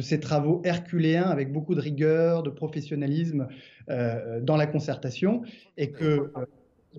ces 0.00 0.20
travaux 0.20 0.62
herculéens 0.64 1.24
avec 1.24 1.52
beaucoup 1.52 1.74
de 1.74 1.80
rigueur, 1.80 2.44
de 2.44 2.50
professionnalisme 2.50 3.48
euh, 3.88 4.40
dans 4.40 4.56
la 4.56 4.66
concertation 4.66 5.42
et 5.76 5.90
que... 5.90 6.30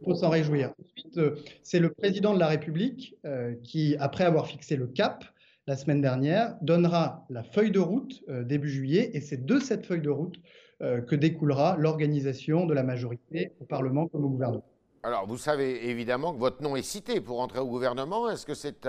faut 0.04 0.16
s'en 0.16 0.30
réjouir. 0.30 0.74
Ensuite, 0.84 1.20
c'est 1.64 1.80
le 1.80 1.90
président 1.90 2.34
de 2.34 2.40
la 2.40 2.48
République 2.48 3.16
qui, 3.64 3.96
après 3.98 4.26
avoir 4.26 4.48
fixé 4.48 4.76
le 4.76 4.88
cap, 4.88 5.24
la 5.68 5.76
semaine 5.76 6.02
dernière, 6.02 6.56
donnera 6.62 7.26
la 7.30 7.44
feuille 7.44 7.72
de 7.72 7.80
route 7.80 8.24
euh, 8.30 8.44
début 8.44 8.70
juillet, 8.70 9.12
et 9.14 9.22
c'est 9.22 9.46
de 9.46 9.60
cette 9.60 9.86
feuille 9.86 10.02
de 10.02 10.10
route 10.10 10.36
euh, 10.82 11.02
que 11.02 11.16
découlera 11.16 11.76
l'organisation 11.78 12.66
de 12.66 12.74
la 12.74 12.84
majorité 12.84 13.52
au 13.60 13.66
Parlement 13.66 14.08
comme 14.08 14.26
au 14.26 14.30
gouvernement. 14.30 14.66
Alors, 15.02 15.28
vous 15.28 15.38
savez 15.38 15.90
évidemment 15.90 16.34
que 16.34 16.40
votre 16.40 16.62
nom 16.62 16.76
est 16.76 16.84
cité 16.84 17.20
pour 17.22 17.40
entrer 17.40 17.60
au 17.60 17.68
gouvernement. 17.68 18.30
Est-ce 18.30 18.46
que 18.46 18.54
c'est 18.54 18.88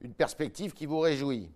une 0.00 0.12
perspective 0.12 0.72
qui 0.72 0.86
vous 0.86 0.98
réjouit? 0.98 1.50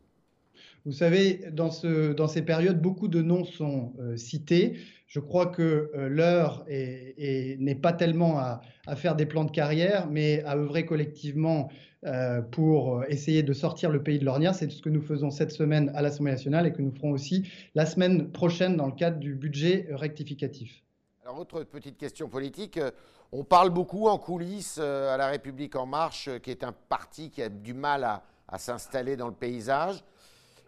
Vous 0.84 0.92
savez, 0.92 1.40
dans, 1.50 1.70
ce, 1.70 2.12
dans, 2.12 2.28
ces 2.28 2.42
périodes, 2.42 2.80
beaucoup 2.80 3.08
de 3.08 3.22
noms 3.22 3.44
sont 3.44 3.92
euh, 3.98 4.16
cités. 4.16 4.76
Je 5.06 5.18
crois 5.18 5.46
que 5.46 5.92
l'heure 5.94 6.64
n'est 6.66 7.78
pas 7.80 7.92
tellement 7.92 8.38
à, 8.40 8.62
à, 8.86 8.96
faire 8.96 9.14
des 9.14 9.26
plans 9.26 9.44
de 9.44 9.50
carrière, 9.52 10.08
mais 10.10 10.42
à 10.42 10.56
œuvrer 10.56 10.86
collectivement 10.86 11.68
euh, 12.04 12.42
pour 12.42 13.04
essayer 13.08 13.42
de 13.42 13.52
sortir 13.52 13.90
le 13.90 14.02
pays 14.02 14.18
de 14.18 14.24
l'ornière. 14.24 14.54
C'est 14.54 14.70
ce 14.70 14.82
que 14.82 14.90
nous 14.90 15.00
faisons 15.00 15.30
cette 15.30 15.52
semaine 15.52 15.90
à 15.94 16.02
l'Assemblée 16.02 16.32
nationale 16.32 16.66
et 16.66 16.72
que 16.72 16.82
nous 16.82 16.92
ferons 16.92 17.12
aussi 17.12 17.48
la 17.74 17.86
semaine 17.86 18.30
prochaine 18.30 18.76
dans 18.76 18.86
le 18.86 18.92
cadre 18.92 19.18
du 19.18 19.34
budget 19.34 19.86
rectificatif. 19.90 20.82
Alors, 21.24 21.38
autre 21.38 21.62
petite 21.64 21.96
question 21.96 22.28
politique. 22.28 22.76
Euh, 22.76 22.90
on 23.32 23.42
parle 23.42 23.70
beaucoup 23.70 24.08
en 24.08 24.18
coulisses 24.18 24.78
euh, 24.78 25.14
à 25.14 25.16
La 25.16 25.28
République 25.28 25.74
En 25.74 25.86
Marche, 25.86 26.28
qui 26.42 26.50
est 26.50 26.62
un 26.62 26.72
parti 26.72 27.30
qui 27.30 27.40
a 27.40 27.48
du 27.48 27.72
mal 27.72 28.04
à, 28.04 28.58
s'installer 28.58 29.16
dans 29.16 29.26
le 29.26 29.34
paysage, 29.34 30.04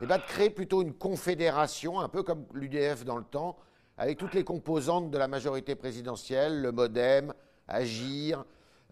et 0.00 0.06
bien 0.06 0.16
de 0.16 0.22
créer 0.22 0.50
plutôt 0.50 0.82
une 0.82 0.94
confédération, 0.94 2.00
un 2.00 2.08
peu 2.08 2.22
comme 2.22 2.44
l'UDF 2.54 3.04
dans 3.04 3.18
le 3.18 3.24
temps, 3.24 3.56
avec 3.98 4.18
toutes 4.18 4.34
les 4.34 4.42
composantes 4.42 5.10
de 5.10 5.18
la 5.18 5.28
majorité 5.28 5.74
présidentielle, 5.74 6.62
le 6.62 6.72
Modem, 6.72 7.32
Agir, 7.68 8.40
euh, 8.40 8.42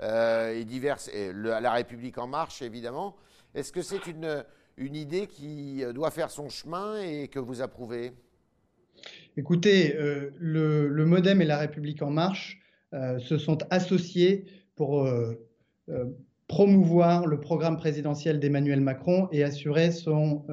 et 0.03 0.65
diverses, 0.65 1.09
et 1.09 1.33
la 1.33 1.73
République 1.73 2.19
en 2.19 2.27
marche, 2.27 2.63
évidemment. 2.63 3.17
Est-ce 3.55 3.73
que 3.73 3.83
c'est 3.83 4.07
une, 4.07 4.45
une 4.77 4.97
idée 4.97 5.27
qui 5.27 5.85
doit 5.95 6.11
faire 6.11 6.31
son 6.31 6.49
chemin 6.49 7.01
et 7.01 7.29
que 7.29 7.39
vous 7.39 7.63
approuvez? 7.63 8.13
Écoutez, 9.37 9.97
euh, 9.97 10.31
le, 10.39 11.05
Modem 11.05 11.43
et 11.43 11.45
la 11.45 11.59
République 11.59 12.03
en 12.03 12.11
marche 12.11 12.61
euh, 12.93 13.19
se 13.19 13.39
sont 13.39 13.59
associés 13.71 14.47
pour 14.77 15.09
promouvoir 16.49 17.27
le 17.27 17.39
programme 17.39 17.77
présidentiel 17.77 18.41
d'Emmanuel 18.41 18.81
Macron 18.81 19.29
et 19.31 19.45
assurer 19.45 19.93
son, 19.93 20.45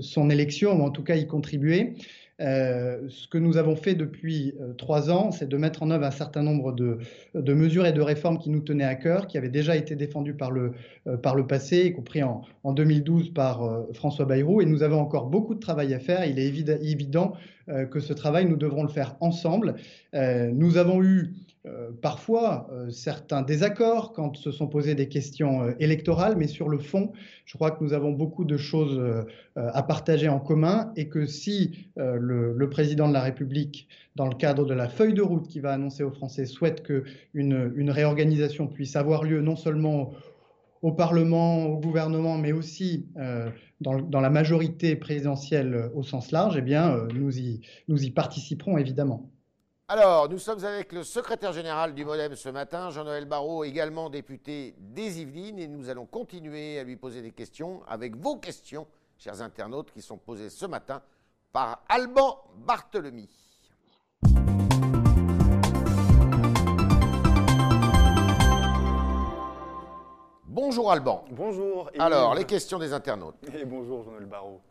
son 0.00 0.30
élection, 0.30 0.80
ou 0.80 0.84
en 0.84 0.90
tout 0.90 1.02
cas 1.02 1.16
y 1.16 1.26
contribuer. 1.26 1.94
Euh, 2.40 3.08
ce 3.08 3.28
que 3.28 3.38
nous 3.38 3.56
avons 3.56 3.76
fait 3.76 3.94
depuis 3.94 4.54
euh, 4.60 4.72
trois 4.72 5.10
ans, 5.10 5.30
c'est 5.30 5.48
de 5.48 5.56
mettre 5.56 5.82
en 5.82 5.90
œuvre 5.90 6.04
un 6.04 6.10
certain 6.10 6.42
nombre 6.42 6.72
de, 6.72 6.98
mesures 7.34 7.86
et 7.86 7.92
de 7.92 8.00
réformes 8.00 8.38
qui 8.38 8.50
nous 8.50 8.60
tenaient 8.60 8.84
à 8.84 8.94
cœur, 8.94 9.26
qui 9.26 9.38
avaient 9.38 9.50
déjà 9.50 9.76
été 9.76 9.96
défendues 9.96 10.34
par 10.34 10.50
le, 10.50 10.72
euh, 11.06 11.42
passé, 11.42 11.86
y 11.86 11.92
compris 11.92 12.22
en, 12.22 12.42
en 12.64 12.72
2012 12.72 13.30
par 13.34 13.86
François 13.92 14.24
Bayrou. 14.24 14.60
Et 14.60 14.66
nous 14.66 14.82
avons 14.82 14.98
encore 14.98 15.26
beaucoup 15.26 15.54
de 15.54 15.60
travail 15.60 15.94
à 15.94 15.98
faire. 15.98 16.24
Il 16.24 16.38
est 16.38 16.46
évident 16.46 17.34
que 17.90 18.00
ce 18.00 18.12
travail, 18.12 18.46
nous 18.46 18.56
devrons 18.56 18.82
le 18.82 18.88
faire 18.88 19.16
ensemble. 19.20 19.76
nous 20.12 20.76
avons 20.76 21.02
eu 21.02 21.32
parfois 22.00 22.66
euh, 22.72 22.90
certains 22.90 23.42
désaccords 23.42 24.12
quand 24.12 24.36
se 24.36 24.50
sont 24.50 24.66
posées 24.66 24.96
des 24.96 25.08
questions 25.08 25.62
euh, 25.62 25.72
électorales, 25.78 26.34
mais 26.36 26.48
sur 26.48 26.68
le 26.68 26.78
fond, 26.78 27.12
je 27.44 27.56
crois 27.56 27.70
que 27.70 27.84
nous 27.84 27.92
avons 27.92 28.10
beaucoup 28.10 28.44
de 28.44 28.56
choses 28.56 29.00
à 29.54 29.82
partager 29.82 30.28
en 30.28 30.40
commun 30.40 30.92
et 30.96 31.08
que 31.08 31.26
si 31.26 31.90
le, 31.96 32.68
président 32.70 33.06
de 33.08 33.12
la 33.12 33.20
République, 33.20 33.88
dans 34.16 34.26
le 34.26 34.34
cadre 34.34 34.64
de 34.64 34.74
la 34.74 34.88
feuille 34.88 35.12
de 35.12 35.22
route 35.22 35.46
qui 35.46 35.60
va 35.60 35.72
annoncer 35.72 36.02
aux 36.02 36.10
Français, 36.10 36.46
souhaite 36.46 36.82
qu'une 36.82 37.72
une 37.74 37.90
réorganisation 37.90 38.66
puisse 38.66 38.96
avoir 38.96 39.24
lieu 39.24 39.40
non 39.40 39.56
seulement 39.56 40.12
au 40.80 40.92
Parlement, 40.92 41.66
au 41.66 41.78
gouvernement, 41.78 42.38
mais 42.38 42.52
aussi 42.52 43.06
dans, 43.80 44.20
la 44.20 44.30
majorité 44.30 44.96
présidentielle 44.96 45.90
au 45.94 46.02
sens 46.02 46.32
large, 46.32 46.56
eh 46.56 46.62
bien, 46.62 46.96
nous 47.14 48.04
y 48.04 48.10
participerons 48.10 48.78
évidemment. 48.78 49.30
Alors, 49.94 50.26
nous 50.30 50.38
sommes 50.38 50.64
avec 50.64 50.90
le 50.94 51.04
secrétaire 51.04 51.52
général 51.52 51.92
du 51.92 52.06
Modem 52.06 52.34
ce 52.34 52.48
matin, 52.48 52.88
Jean-Noël 52.88 53.26
Barrot, 53.26 53.62
également 53.62 54.08
député 54.08 54.74
des 54.78 55.20
Yvelines, 55.20 55.58
et 55.58 55.68
nous 55.68 55.90
allons 55.90 56.06
continuer 56.06 56.78
à 56.78 56.82
lui 56.82 56.96
poser 56.96 57.20
des 57.20 57.30
questions 57.30 57.82
avec 57.86 58.16
vos 58.16 58.38
questions, 58.38 58.86
chers 59.18 59.42
internautes, 59.42 59.92
qui 59.92 60.00
sont 60.00 60.16
posées 60.16 60.48
ce 60.48 60.64
matin 60.64 61.02
par 61.52 61.82
Alban 61.90 62.42
Barthelemy. 62.56 63.28
Bonjour 70.46 70.90
Alban. 70.90 71.26
Bonjour. 71.32 71.90
Alors, 71.98 72.34
les 72.34 72.46
questions 72.46 72.78
des 72.78 72.94
internautes. 72.94 73.36
Et 73.54 73.66
bonjour 73.66 74.04
Jean-Noël 74.04 74.24
Barrot. 74.24 74.62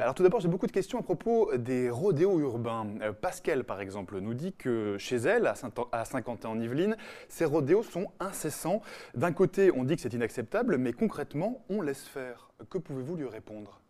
Alors 0.00 0.14
tout 0.14 0.22
d'abord, 0.22 0.40
j'ai 0.40 0.48
beaucoup 0.48 0.66
de 0.66 0.72
questions 0.72 0.98
à 0.98 1.02
propos 1.02 1.56
des 1.56 1.90
rodéos 1.90 2.38
urbains. 2.40 2.86
Euh, 3.02 3.12
Pascal, 3.12 3.64
par 3.64 3.80
exemple, 3.80 4.18
nous 4.18 4.34
dit 4.34 4.52
que 4.52 4.96
chez 4.98 5.16
elle, 5.16 5.46
à 5.46 6.04
Saint-Quentin-en-Yvelines, 6.04 6.96
ces 7.28 7.44
rodéos 7.44 7.82
sont 7.82 8.08
incessants. 8.20 8.82
D'un 9.14 9.32
côté, 9.32 9.70
on 9.72 9.84
dit 9.84 9.96
que 9.96 10.02
c'est 10.02 10.14
inacceptable, 10.14 10.78
mais 10.78 10.92
concrètement, 10.92 11.64
on 11.68 11.80
laisse 11.80 12.04
faire. 12.04 12.50
Que 12.70 12.78
pouvez-vous 12.78 13.16
lui 13.16 13.28
répondre? 13.28 13.80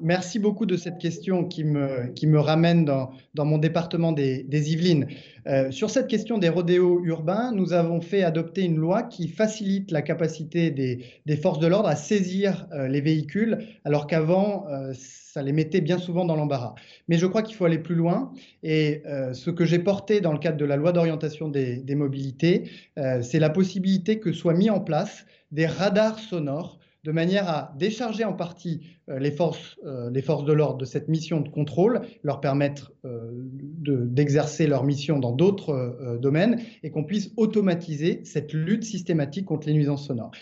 Merci 0.00 0.38
beaucoup 0.38 0.64
de 0.64 0.76
cette 0.76 0.98
question 0.98 1.44
qui 1.44 1.64
me, 1.64 2.38
ramène 2.38 2.84
dans, 2.84 3.10
mon 3.44 3.58
département 3.58 4.12
des, 4.12 4.72
Yvelines. 4.72 5.08
Euh, 5.46 5.72
sur 5.72 5.90
cette 5.90 6.06
question 6.06 6.38
des 6.38 6.48
rodéos 6.48 7.00
urbains, 7.04 7.50
nous 7.52 7.72
avons 7.72 8.00
fait 8.00 8.22
adopter 8.22 8.62
une 8.62 8.76
loi 8.76 9.02
qui 9.02 9.26
facilite 9.26 9.90
la 9.90 10.02
capacité 10.02 10.70
des, 10.70 11.04
des 11.26 11.36
forces 11.36 11.58
de 11.58 11.66
l'ordre 11.66 11.88
à 11.88 11.96
saisir 11.96 12.68
euh, 12.72 12.86
les 12.86 13.00
véhicules, 13.00 13.58
alors 13.84 14.06
qu'avant, 14.06 14.66
euh, 14.68 14.92
ça 14.94 15.42
les 15.42 15.52
mettait 15.52 15.80
bien 15.80 15.98
souvent 15.98 16.24
dans 16.24 16.36
l'embarras. 16.36 16.76
Mais 17.08 17.18
je 17.18 17.26
crois 17.26 17.42
qu'il 17.42 17.56
faut 17.56 17.64
aller 17.64 17.78
plus 17.78 17.96
loin. 17.96 18.32
Et 18.62 19.02
ce 19.32 19.50
que 19.50 19.64
j'ai 19.64 19.78
porté 19.78 20.20
dans 20.20 20.32
le 20.32 20.38
cadre 20.38 20.56
de 20.56 20.64
la 20.64 20.76
loi 20.76 20.92
d'orientation 20.92 21.48
des, 21.48 21.76
des 21.76 21.94
mobilités, 21.94 22.70
c'est 22.96 23.38
la 23.38 23.50
possibilité 23.50 24.18
que 24.18 24.32
soient 24.32 24.54
mis 24.54 24.70
en 24.70 24.80
place 24.80 25.26
des 25.52 25.66
radars 25.66 26.18
sonores 26.18 26.78
de 27.08 27.12
manière 27.12 27.48
à 27.48 27.72
décharger 27.78 28.24
en 28.24 28.34
partie 28.34 28.82
euh, 29.08 29.18
les, 29.18 29.30
forces, 29.30 29.78
euh, 29.86 30.10
les 30.10 30.20
forces 30.20 30.44
de 30.44 30.52
l'ordre 30.52 30.76
de 30.76 30.84
cette 30.84 31.08
mission 31.08 31.40
de 31.40 31.48
contrôle, 31.48 32.02
leur 32.22 32.38
permettre 32.38 32.92
euh, 33.06 33.30
d'exercer 33.32 34.66
leur 34.66 34.84
mission 34.84 35.18
dans 35.18 35.32
d'autres 35.32 36.18
domaines 36.20 36.60
et 36.82 36.90
qu'on 36.90 37.04
puisse 37.04 37.30
automatiser 37.38 38.20
cette 38.24 38.52
lutte 38.52 38.84
systématique 38.84 39.46
contre 39.46 39.68
les 39.68 39.72
nuisances 39.72 40.06
sonores. 40.06 40.32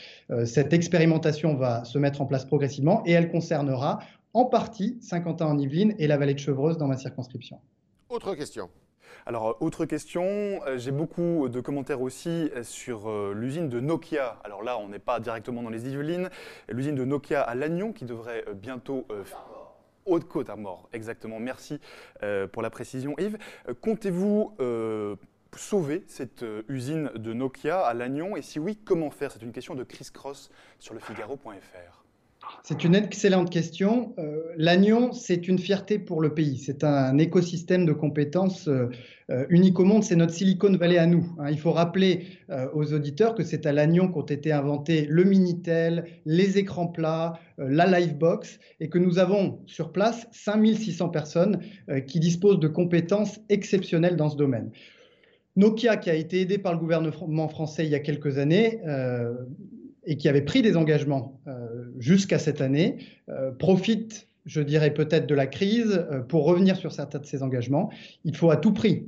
cette 0.45 0.73
expérimentation 0.73 1.55
va 1.55 1.85
se 1.85 1.99
mettre 1.99 2.21
en 2.21 2.27
place 2.27 2.45
progressivement 2.45 3.03
et 3.07 3.13
elle 3.13 3.31
concernera 3.31 4.01
en 4.35 4.47
partie 4.47 4.99
Saint-Quentin-en-Yvelines 5.01 5.95
et 5.99 6.09
la 6.09 6.17
vallée 6.17 6.35
de 6.35 6.41
Chevreuse 6.41 6.79
dans 6.79 6.89
ma 6.89 6.97
circonscription. 6.97 7.61
Autre 8.09 8.35
question. 8.35 8.69
Alors, 9.27 9.49
euh, 9.49 9.53
autre 9.61 9.87
question, 9.87 10.25
euh, 10.67 10.79
j'ai 10.79 10.93
beaucoup 10.93 11.49
de 11.49 11.61
commentaires 11.61 12.01
aussi 12.01 12.51
euh, 12.55 12.63
sur 12.63 13.11
l'usine 13.35 13.69
de 13.69 13.81
Nokia. 13.81 14.39
Alors 14.45 14.63
là, 14.63 14.79
on 14.79 14.89
n'est 14.89 14.99
pas 14.99 15.21
directement 15.21 15.63
dans 15.63 15.71
les 15.71 15.89
Yvelines. 15.89 16.31
L'usine 16.69 16.95
de 16.95 17.05
Nokia 17.05 17.43
à 17.43 17.55
Lannion 17.55 17.93
qui 17.93 18.05
devrait 18.05 18.45
bientôt... 18.55 19.07
Haute-Côte 20.09 20.51
à 20.51 20.55
mort, 20.55 20.89
exactement. 20.93 21.41
Merci 21.41 21.81
pour 22.53 22.63
la 22.63 22.71
précision. 22.71 23.17
Yves, 23.19 23.39
comptez-vous 23.81 24.57
sauver 25.57 26.05
cette 26.07 26.45
usine 26.69 27.11
de 27.17 27.33
Nokia 27.33 27.81
à 27.81 27.93
Lannion? 27.93 28.37
Et 28.37 28.43
si 28.43 28.61
oui, 28.61 28.79
comment 28.85 29.11
faire? 29.11 29.33
C'est 29.33 29.43
une 29.43 29.51
question 29.51 29.75
de 29.75 29.83
Chris 29.83 30.07
Cross 30.13 30.53
sur 30.79 30.95
le 30.95 31.01
Figaro.fr. 31.01 32.06
C'est 32.69 32.83
une 32.83 32.97
excellente 32.97 33.49
question. 33.49 34.13
Euh, 34.19 34.43
L'Agnon, 34.57 35.13
c'est 35.13 35.47
une 35.47 35.57
fierté 35.57 36.01
pour 36.01 36.21
le 36.21 36.35
pays. 36.35 36.59
C'est 36.59 36.83
un 36.83 37.17
écosystème 37.17 37.87
de 37.87 37.93
compétences 37.93 38.67
euh, 38.67 38.89
euh, 39.31 39.47
unique 39.51 39.79
au 39.79 39.85
monde. 39.85 40.03
C'est 40.03 40.17
notre 40.17 40.33
Silicon 40.33 40.77
Valley 40.77 40.99
à 40.99 41.07
nous. 41.07 41.33
Hein. 41.39 41.51
Il 41.51 41.61
faut 41.61 41.71
rappeler 41.71 42.27
aux 42.75 42.93
auditeurs 42.93 43.37
que 43.37 43.45
c'est 43.45 43.67
à 43.67 43.73
Lannion 43.73 44.09
qu'ont 44.09 44.23
été 44.23 44.51
inventés 44.51 45.07
le 45.09 45.23
Minitel, 45.23 46.07
les 46.25 46.59
écrans 46.59 46.89
plats, 46.89 47.35
la 47.57 47.87
Livebox, 47.87 48.59
et 48.81 48.89
que 48.89 48.99
nous 48.99 49.21
avons 49.21 49.61
sur 49.67 49.93
place 49.93 50.27
5600 50.33 51.09
personnes 51.11 51.61
qui 52.07 52.19
disposent 52.19 52.59
de 52.61 52.69
compétences 52.69 53.41
exceptionnelles 53.49 54.17
dans 54.17 54.29
ce 54.29 54.37
domaine. 54.37 54.71
Nokia, 55.57 55.97
qui 55.97 56.11
a 56.11 56.15
été 56.15 56.41
aidé 56.41 56.59
par 56.59 56.73
le 56.73 56.79
gouvernement 56.79 57.49
français 57.49 57.85
il 57.85 57.91
y 57.91 57.97
a 57.97 58.01
quelques 58.01 58.39
années, 58.39 58.81
et 60.05 60.17
qui 60.17 60.29
avait 60.29 60.43
pris 60.43 60.63
des 60.63 60.77
engagements 60.77 61.41
jusqu'à 61.99 62.39
cette 62.39 62.61
année, 62.61 62.99
euh, 63.29 63.51
profite, 63.53 64.29
je 64.45 64.61
dirais 64.61 64.93
peut-être, 64.93 65.27
de 65.27 65.35
la 65.35 65.47
crise 65.47 66.05
euh, 66.11 66.21
pour 66.21 66.45
revenir 66.45 66.77
sur 66.77 66.93
certains 66.93 67.19
de 67.19 67.27
ces 67.27 67.43
engagements. 67.43 67.91
Il 68.25 68.37
faut 68.37 68.51
à 68.51 68.57
tout 68.57 68.73
prix 68.73 69.07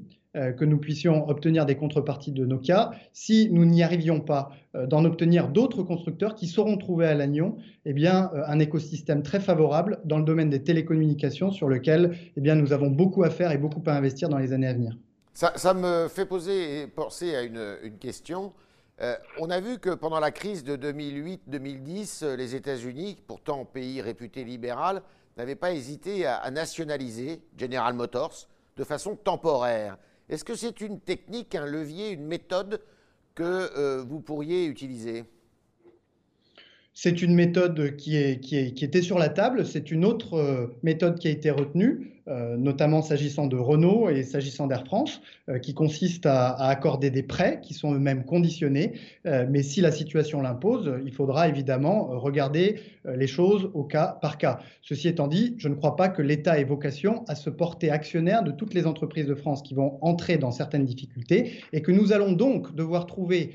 que 0.56 0.64
nous 0.64 0.76
puissions 0.76 1.26
obtenir 1.28 1.66
des 1.66 1.74
contreparties 1.74 2.30
de 2.30 2.44
Nokia. 2.44 2.92
Si 3.12 3.48
nous 3.50 3.64
n'y 3.64 3.82
arrivions 3.82 4.20
pas 4.20 4.52
d'en 4.86 5.04
obtenir 5.04 5.48
d'autres 5.48 5.82
constructeurs 5.82 6.36
qui 6.36 6.46
sauront 6.46 6.76
trouver 6.76 7.06
à 7.06 7.14
Lannion 7.14 7.56
eh 7.86 7.92
bien, 7.92 8.30
un 8.46 8.58
écosystème 8.60 9.22
très 9.22 9.40
favorable 9.40 9.98
dans 10.04 10.18
le 10.18 10.24
domaine 10.24 10.48
des 10.48 10.62
télécommunications 10.62 11.50
sur 11.50 11.68
lequel 11.68 12.16
eh 12.36 12.40
bien, 12.40 12.54
nous 12.54 12.72
avons 12.72 12.88
beaucoup 12.88 13.24
à 13.24 13.30
faire 13.30 13.50
et 13.50 13.58
beaucoup 13.58 13.82
à 13.86 13.94
investir 13.94 14.28
dans 14.28 14.38
les 14.38 14.52
années 14.52 14.68
à 14.68 14.74
venir. 14.74 14.96
Ça, 15.32 15.74
me 15.74 16.06
fait 16.08 16.26
poser 16.26 16.82
et 16.82 16.86
penser 16.86 17.34
à 17.34 17.42
une 17.42 17.98
question. 17.98 18.52
Euh, 19.00 19.16
on 19.38 19.48
a 19.50 19.60
vu 19.60 19.78
que 19.78 19.90
pendant 19.90 20.18
la 20.18 20.32
crise 20.32 20.64
de 20.64 20.76
2008-2010, 20.76 22.24
euh, 22.24 22.36
les 22.36 22.56
États-Unis, 22.56 23.16
pourtant 23.28 23.64
pays 23.64 24.00
réputé 24.00 24.42
libéral, 24.42 25.02
n'avaient 25.36 25.54
pas 25.54 25.72
hésité 25.72 26.26
à, 26.26 26.50
nationaliser 26.50 27.40
General 27.56 27.94
Motors 27.94 28.48
de 28.76 28.82
façon 28.82 29.14
temporaire. 29.14 29.98
Est-ce 30.28 30.44
que 30.44 30.56
c'est 30.56 30.80
une 30.80 30.98
technique, 30.98 31.54
un 31.54 31.66
levier, 31.66 32.10
une 32.10 32.26
méthode 32.26 32.82
que 33.36 33.44
euh, 33.44 34.02
vous 34.02 34.18
pourriez 34.18 34.66
utiliser? 34.66 35.24
C'est 37.00 37.22
une 37.22 37.32
méthode 37.32 37.94
qui, 37.94 38.16
était 38.16 39.02
sur 39.02 39.20
la 39.20 39.28
table, 39.28 39.64
c'est 39.64 39.92
une 39.92 40.04
autre 40.04 40.34
euh, 40.34 40.76
méthode 40.82 41.20
qui 41.20 41.28
a 41.28 41.30
été 41.30 41.48
retenue, 41.48 42.10
euh, 42.26 42.56
notamment 42.56 43.02
s'agissant 43.02 43.46
de 43.46 43.56
Renault 43.56 44.10
et 44.10 44.24
s'agissant 44.24 44.66
d'Air 44.66 44.84
France, 44.84 45.20
euh, 45.48 45.60
qui 45.60 45.74
consiste 45.74 46.26
à, 46.26 46.56
accorder 46.56 47.10
des 47.10 47.22
prêts 47.22 47.60
qui 47.62 47.72
sont 47.72 47.94
eux-mêmes 47.94 48.24
conditionnés. 48.24 48.94
mais 49.24 49.62
si 49.62 49.80
la 49.80 49.92
situation 49.92 50.42
l'impose, 50.42 50.92
il 51.04 51.12
faudra 51.12 51.48
évidemment 51.48 52.08
regarder 52.18 52.80
les 53.04 53.28
choses 53.28 53.70
au 53.74 53.84
cas 53.84 54.18
par 54.20 54.36
cas. 54.36 54.58
Ceci 54.82 55.06
étant 55.06 55.28
dit, 55.28 55.54
je 55.58 55.68
ne 55.68 55.74
crois 55.74 55.94
pas 55.94 56.08
que 56.08 56.20
l'État 56.20 56.58
ait 56.58 56.64
vocation 56.64 57.24
à 57.28 57.36
se 57.36 57.48
porter 57.48 57.90
actionnaire 57.90 58.42
de 58.42 58.50
toutes 58.50 58.74
les 58.74 58.86
entreprises 58.86 59.26
de 59.26 59.36
France 59.36 59.62
qui 59.62 59.74
vont 59.74 59.98
entrer 60.00 60.36
dans 60.36 60.50
certaines 60.50 60.84
difficultés 60.84 61.52
et 61.72 61.80
que 61.80 61.92
nous 61.92 62.12
allons 62.12 62.32
donc 62.32 62.74
devoir 62.74 63.06
trouver 63.06 63.52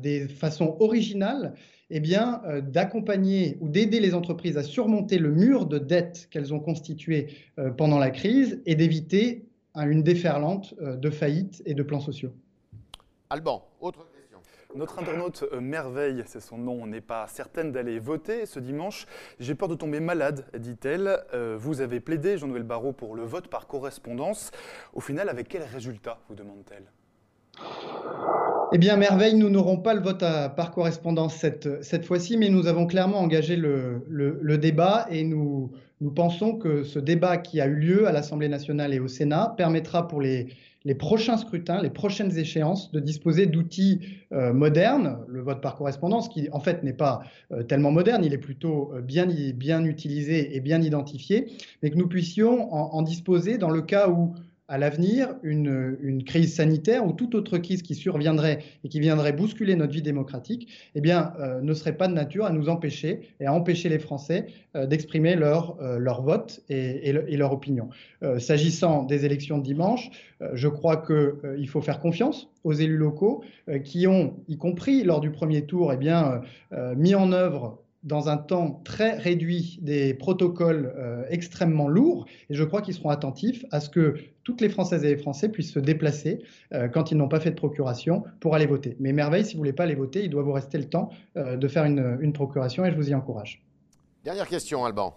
des 0.00 0.28
façons 0.28 0.76
originales 0.80 1.52
eh 1.90 2.00
bien, 2.00 2.42
euh, 2.46 2.60
d'accompagner 2.60 3.58
ou 3.60 3.68
d'aider 3.68 4.00
les 4.00 4.14
entreprises 4.14 4.58
à 4.58 4.62
surmonter 4.62 5.18
le 5.18 5.30
mur 5.30 5.66
de 5.66 5.78
dette 5.78 6.28
qu'elles 6.30 6.52
ont 6.52 6.60
constitué 6.60 7.28
euh, 7.58 7.70
pendant 7.70 7.98
la 7.98 8.10
crise 8.10 8.60
et 8.66 8.74
d'éviter 8.74 9.46
une 9.76 10.02
déferlante 10.02 10.74
euh, 10.80 10.96
de 10.96 11.10
faillites 11.10 11.62
et 11.66 11.74
de 11.74 11.82
plans 11.82 12.00
sociaux. 12.00 12.32
Alban, 13.30 13.64
autre 13.80 14.06
question. 14.12 14.38
Notre 14.74 14.98
internaute 14.98 15.44
Merveille, 15.60 16.22
c'est 16.26 16.40
son 16.40 16.58
nom, 16.58 16.86
n'est 16.86 17.00
pas 17.00 17.26
certaine 17.28 17.72
d'aller 17.72 17.98
voter 17.98 18.46
ce 18.46 18.58
dimanche. 18.58 19.06
J'ai 19.38 19.54
peur 19.54 19.68
de 19.68 19.74
tomber 19.74 20.00
malade, 20.00 20.44
dit-elle. 20.58 21.18
vous 21.58 21.80
avez 21.80 22.00
plaidé, 22.00 22.38
Jean-Noël 22.38 22.62
Barrot, 22.62 22.92
pour 22.92 23.16
le 23.16 23.22
vote 23.22 23.48
par 23.48 23.66
correspondance. 23.66 24.50
Au 24.92 25.00
final, 25.00 25.28
avec 25.28 25.48
quel 25.48 25.62
résultat 25.62 26.18
vous 26.28 26.34
demande-t-elle? 26.34 26.84
Eh 28.76 28.78
bien, 28.78 28.98
merveille, 28.98 29.34
nous 29.34 29.48
n'aurons 29.48 29.78
pas 29.78 29.94
le 29.94 30.02
vote 30.02 30.18
par 30.18 30.70
correspondance 30.70 31.34
cette, 31.34 31.82
cette 31.82 32.04
fois-ci, 32.04 32.36
mais 32.36 32.50
nous 32.50 32.66
avons 32.66 32.86
clairement 32.86 33.20
engagé 33.20 33.56
le, 33.56 34.04
le, 34.06 34.58
débat 34.58 35.06
et 35.10 35.24
nous, 35.24 35.72
nous 36.02 36.10
pensons 36.10 36.58
que 36.58 36.82
ce 36.82 36.98
débat 36.98 37.38
qui 37.38 37.58
a 37.62 37.68
eu 37.68 37.74
lieu 37.74 38.06
à 38.06 38.12
l'Assemblée 38.12 38.50
nationale 38.50 38.92
et 38.92 39.00
au 39.00 39.08
Sénat 39.08 39.54
permettra 39.56 40.06
pour 40.06 40.20
les, 40.20 40.48
les 40.84 40.94
prochains 40.94 41.38
scrutins, 41.38 41.80
les 41.80 41.88
prochaines 41.88 42.36
échéances, 42.36 42.92
de 42.92 43.00
disposer 43.00 43.46
d'outils 43.46 44.00
euh, 44.32 44.52
modernes, 44.52 45.20
le 45.26 45.40
vote 45.40 45.62
par 45.62 45.76
correspondance, 45.76 46.28
qui 46.28 46.50
en 46.52 46.60
fait 46.60 46.82
n'est 46.82 46.92
pas 46.92 47.22
euh, 47.52 47.62
tellement 47.62 47.92
moderne, 47.92 48.26
il 48.26 48.34
est 48.34 48.38
plutôt 48.38 48.92
euh, 48.92 49.00
bien, 49.00 49.26
bien 49.54 49.82
utilisé 49.86 50.54
et 50.54 50.60
bien 50.60 50.82
identifié, 50.82 51.46
mais 51.82 51.88
que 51.88 51.96
nous 51.96 52.08
puissions 52.08 52.74
en, 52.74 52.92
en 52.92 53.00
disposer 53.00 53.56
dans 53.56 53.70
le 53.70 53.80
cas 53.80 54.10
où 54.10 54.34
à 54.68 54.78
l'avenir 54.78 55.36
une, 55.42 56.24
crise 56.24 56.56
sanitaire 56.56 57.06
ou 57.06 57.12
toute 57.12 57.34
autre 57.34 57.58
crise 57.58 57.82
qui 57.82 57.94
surviendrait 57.94 58.64
et 58.84 58.88
qui 58.88 58.98
viendrait 58.98 59.32
bousculer 59.32 59.76
notre 59.76 59.92
vie 59.92 60.02
démocratique, 60.02 60.68
eh 60.94 61.00
bien, 61.00 61.34
euh, 61.38 61.60
ne 61.60 61.72
serait 61.72 61.96
pas 61.96 62.08
de 62.08 62.14
nature 62.14 62.44
à 62.46 62.50
nous 62.50 62.68
empêcher 62.68 63.28
et 63.38 63.46
à 63.46 63.52
empêcher 63.52 63.88
les 63.88 63.98
Français 63.98 64.46
euh, 64.74 64.86
d'exprimer 64.86 65.36
leur, 65.36 65.80
euh, 65.80 65.98
leur 65.98 66.22
vote 66.22 66.62
et, 66.68 67.08
et, 67.08 67.36
leur 67.36 67.52
opinion. 67.52 67.90
S'agissant 68.38 69.02
des 69.02 69.24
élections 69.24 69.58
de 69.58 69.62
dimanche, 69.62 70.10
je 70.54 70.68
crois 70.68 70.96
qu'il 70.96 71.68
faut 71.68 71.82
faire 71.82 72.00
confiance 72.00 72.48
aux 72.64 72.72
élus 72.72 72.96
locaux 72.96 73.44
qui 73.84 74.06
ont, 74.06 74.34
y 74.48 74.56
compris 74.56 75.04
lors 75.04 75.20
du 75.20 75.30
premier 75.30 75.66
tour, 75.66 75.92
eh 75.92 75.96
bien, 75.96 76.40
mis 76.96 77.14
en 77.14 77.32
œuvre 77.32 77.82
dans 78.06 78.28
un 78.28 78.36
temps 78.36 78.80
très 78.84 79.16
réduit 79.18 79.78
des 79.82 80.14
protocoles 80.14 80.94
euh, 80.96 81.24
extrêmement 81.28 81.88
lourds. 81.88 82.26
Et 82.48 82.54
je 82.54 82.64
crois 82.64 82.80
qu'ils 82.80 82.94
seront 82.94 83.10
attentifs 83.10 83.66
à 83.72 83.80
ce 83.80 83.90
que 83.90 84.14
toutes 84.44 84.60
les 84.60 84.68
Françaises 84.68 85.04
et 85.04 85.08
les 85.08 85.16
Français 85.16 85.48
puissent 85.48 85.72
se 85.72 85.80
déplacer 85.80 86.44
euh, 86.72 86.88
quand 86.88 87.10
ils 87.10 87.16
n'ont 87.16 87.28
pas 87.28 87.40
fait 87.40 87.50
de 87.50 87.56
procuration 87.56 88.24
pour 88.40 88.54
aller 88.54 88.66
voter. 88.66 88.96
Mais 89.00 89.12
merveille, 89.12 89.44
si 89.44 89.54
vous 89.54 89.58
ne 89.58 89.62
voulez 89.62 89.72
pas 89.72 89.82
aller 89.82 89.96
voter, 89.96 90.22
il 90.22 90.30
doit 90.30 90.44
vous 90.44 90.52
rester 90.52 90.78
le 90.78 90.88
temps 90.88 91.10
euh, 91.36 91.56
de 91.56 91.68
faire 91.68 91.84
une, 91.84 92.16
une, 92.20 92.32
procuration 92.32 92.84
et 92.84 92.92
je 92.92 92.96
vous 92.96 93.10
y 93.10 93.14
encourage. 93.14 93.62
Dernière 94.24 94.48
question, 94.48 94.84
Alban. 94.84 95.16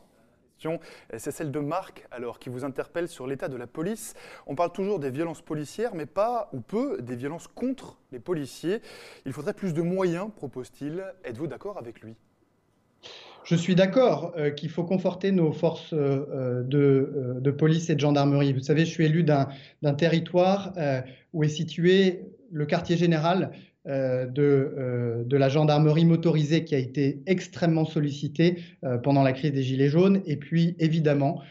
C'est 1.17 1.31
celle 1.31 1.51
de 1.51 1.59
Marc, 1.59 2.05
alors, 2.11 2.37
qui 2.37 2.49
vous 2.49 2.65
interpelle 2.65 3.07
sur 3.07 3.27
l'état 3.27 3.47
de 3.47 3.55
la 3.55 3.67
police. 3.67 4.13
On 4.45 4.55
parle 4.55 4.73
toujours 4.73 4.99
des 4.99 5.09
violences 5.09 5.41
policières, 5.41 5.95
mais 5.95 6.05
pas 6.05 6.49
ou 6.51 6.59
peu 6.59 7.01
des 7.01 7.15
violences 7.15 7.47
contre 7.47 7.97
les 8.11 8.19
policiers. 8.19 8.81
Il 9.25 9.31
faudrait 9.31 9.53
plus 9.53 9.73
de 9.73 9.81
moyens, 9.81 10.29
propose-t-il. 10.35 11.05
Êtes-vous 11.23 11.47
d'accord 11.47 11.77
avec 11.77 12.01
lui? 12.01 12.15
Je 13.49 13.55
suis 13.55 13.73
d'accord 13.73 14.33
euh, 14.37 14.51
qu'il 14.51 14.69
faut 14.69 14.83
conforter 14.83 15.31
nos 15.31 15.51
forces 15.51 15.93
euh, 15.93 16.63
euh, 16.71 17.39
de, 17.39 17.51
police 17.51 17.89
et 17.89 17.95
de 17.95 17.99
gendarmerie. 17.99 18.53
Vous 18.53 18.59
savez, 18.59 18.85
je 18.85 18.91
suis 18.91 19.05
élu 19.05 19.23
d'un 19.23 19.93
territoire 19.95 20.73
où 21.33 21.43
est 21.43 21.49
situé 21.49 22.21
le 22.51 22.65
quartier 22.65 22.95
général 22.95 23.51
de, 23.85 25.25
la 25.31 25.49
gendarmerie 25.49 26.05
motorisée 26.05 26.63
qui 26.63 26.75
a 26.75 26.77
été 26.77 27.23
extrêmement 27.25 27.85
sollicité 27.85 28.61
pendant 29.03 29.23
la 29.23 29.33
crise 29.33 29.51
des 29.51 29.63
Gilets 29.63 29.89
jaunes 29.89 30.21
et 30.25 30.37
puis 30.37 30.75
évidemment 30.79 31.41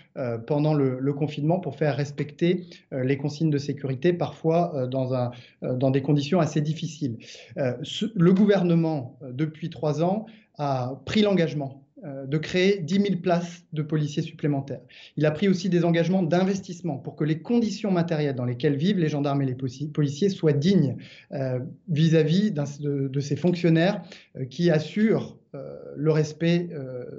pendant 0.47 0.73
le, 0.73 1.13
confinement 1.13 1.59
pour 1.59 1.77
faire 1.77 1.97
respecter 1.97 2.65
les 2.93 3.17
consignes 3.17 3.51
de 3.51 3.59
sécurité, 3.59 4.13
parfois 4.13 4.87
dans, 4.87 5.91
des 5.91 6.03
conditions 6.03 6.39
assez 6.39 6.61
difficiles. 6.61 7.19
le 7.57 8.33
gouvernement, 8.33 9.19
depuis 9.33 9.69
trois 9.69 10.03
ans, 10.03 10.27
a 10.59 11.01
pris 11.05 11.23
l'engagement 11.23 11.88
de 12.05 12.39
créer 12.39 12.79
10 12.79 12.95
000 12.95 13.05
places 13.21 13.65
de 13.73 13.83
policiers 13.83 14.23
supplémentaires. 14.23 14.81
Il 15.17 15.27
a 15.27 15.31
pris 15.31 15.49
aussi 15.49 15.69
des 15.69 15.85
engagements 15.85 16.23
d'investissement 16.23 16.97
pour 16.97 17.17
que 17.17 17.25
les 17.25 17.41
conditions 17.41 17.91
matérielles 17.91 18.37
dans 18.37 18.45
lesquelles 18.45 18.77
vivent 18.77 18.99
les 18.99 19.09
gendarmes 19.09 19.43
et 19.43 19.47
les 19.47 19.55
policiers 19.55 20.29
soient 20.29 20.53
dignes 20.53 20.97
euh, 21.33 21.59
vis-à-vis 21.89 22.53
de, 22.53 23.21
ces 23.21 23.37
fonctionnaires 23.37 24.03
euh, 24.37 24.45
qui 24.45 24.71
assurent 24.71 25.38
le 25.53 26.11
respect 26.11 26.69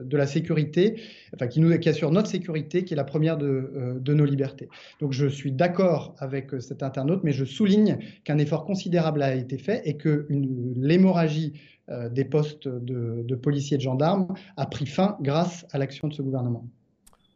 de 0.03 0.17
la 0.17 0.27
sécurité, 0.27 1.01
enfin 1.33 1.47
qui, 1.47 1.59
nous, 1.59 1.77
qui 1.79 1.89
assurent 1.89 2.11
notre 2.11 2.29
sécurité, 2.29 2.83
qui 2.83 2.93
est 2.93 2.97
la 2.97 3.03
première 3.03 3.37
de, 3.37 3.97
de 3.99 4.13
nos 4.13 4.25
libertés. 4.25 4.69
Donc 4.99 5.13
je 5.13 5.25
suis 5.27 5.51
d'accord 5.51 6.15
avec 6.19 6.51
cet 6.59 6.83
internaute, 6.83 7.23
mais 7.23 7.31
je 7.31 7.45
souligne 7.45 7.97
qu'un 8.23 8.37
effort 8.37 8.65
considérable 8.65 9.23
a 9.23 9.35
été 9.35 9.57
fait 9.57 9.81
et 9.85 9.97
que 9.97 10.27
l'hémorragie 10.29 11.53
euh, 11.89 12.07
des 12.07 12.25
postes 12.25 12.67
de, 12.67 13.35
policiers 13.35 13.75
et 13.75 13.77
de 13.79 13.81
gendarmes 13.83 14.27
a 14.57 14.67
pris 14.67 14.85
fin 14.85 15.17
grâce 15.21 15.65
à 15.71 15.79
l'action 15.79 16.07
de 16.07 16.13
ce 16.13 16.21
gouvernement. 16.21 16.67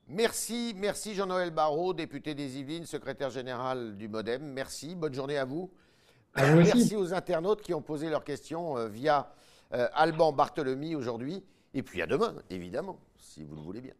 Merci, 0.08 0.75
merci 0.77 1.15
Jean-Noël 1.15 1.49
Barrot, 1.49 1.93
député 1.95 2.36
des 2.36 2.60
Yvelines, 2.60 2.86
secrétaire 2.86 3.32
général 3.32 3.97
du 3.97 4.08
Modem. 4.08 4.43
Merci, 4.43 4.93
bonne 4.93 5.13
journée 5.13 5.39
à 5.39 5.45
vous. 5.45 5.71
merci 6.36 6.95
aux 6.95 7.15
internautes 7.15 7.63
qui 7.63 7.73
ont 7.73 7.82
posé 7.82 8.10
leurs 8.10 8.23
questions 8.23 8.77
euh, 8.77 8.88
via 8.89 9.21
euh, 9.21 9.42
Alban 9.71 10.32
Barthelemy 10.32 10.95
aujourd'hui. 10.95 11.43
Et 11.73 11.82
puis 11.82 12.02
à 12.02 12.08
demain, 12.08 12.36
évidemment, 12.49 12.99
si 13.17 13.43
vous 13.43 13.56
le 13.56 13.62
voulez 13.62 13.82
bien. 13.82 13.93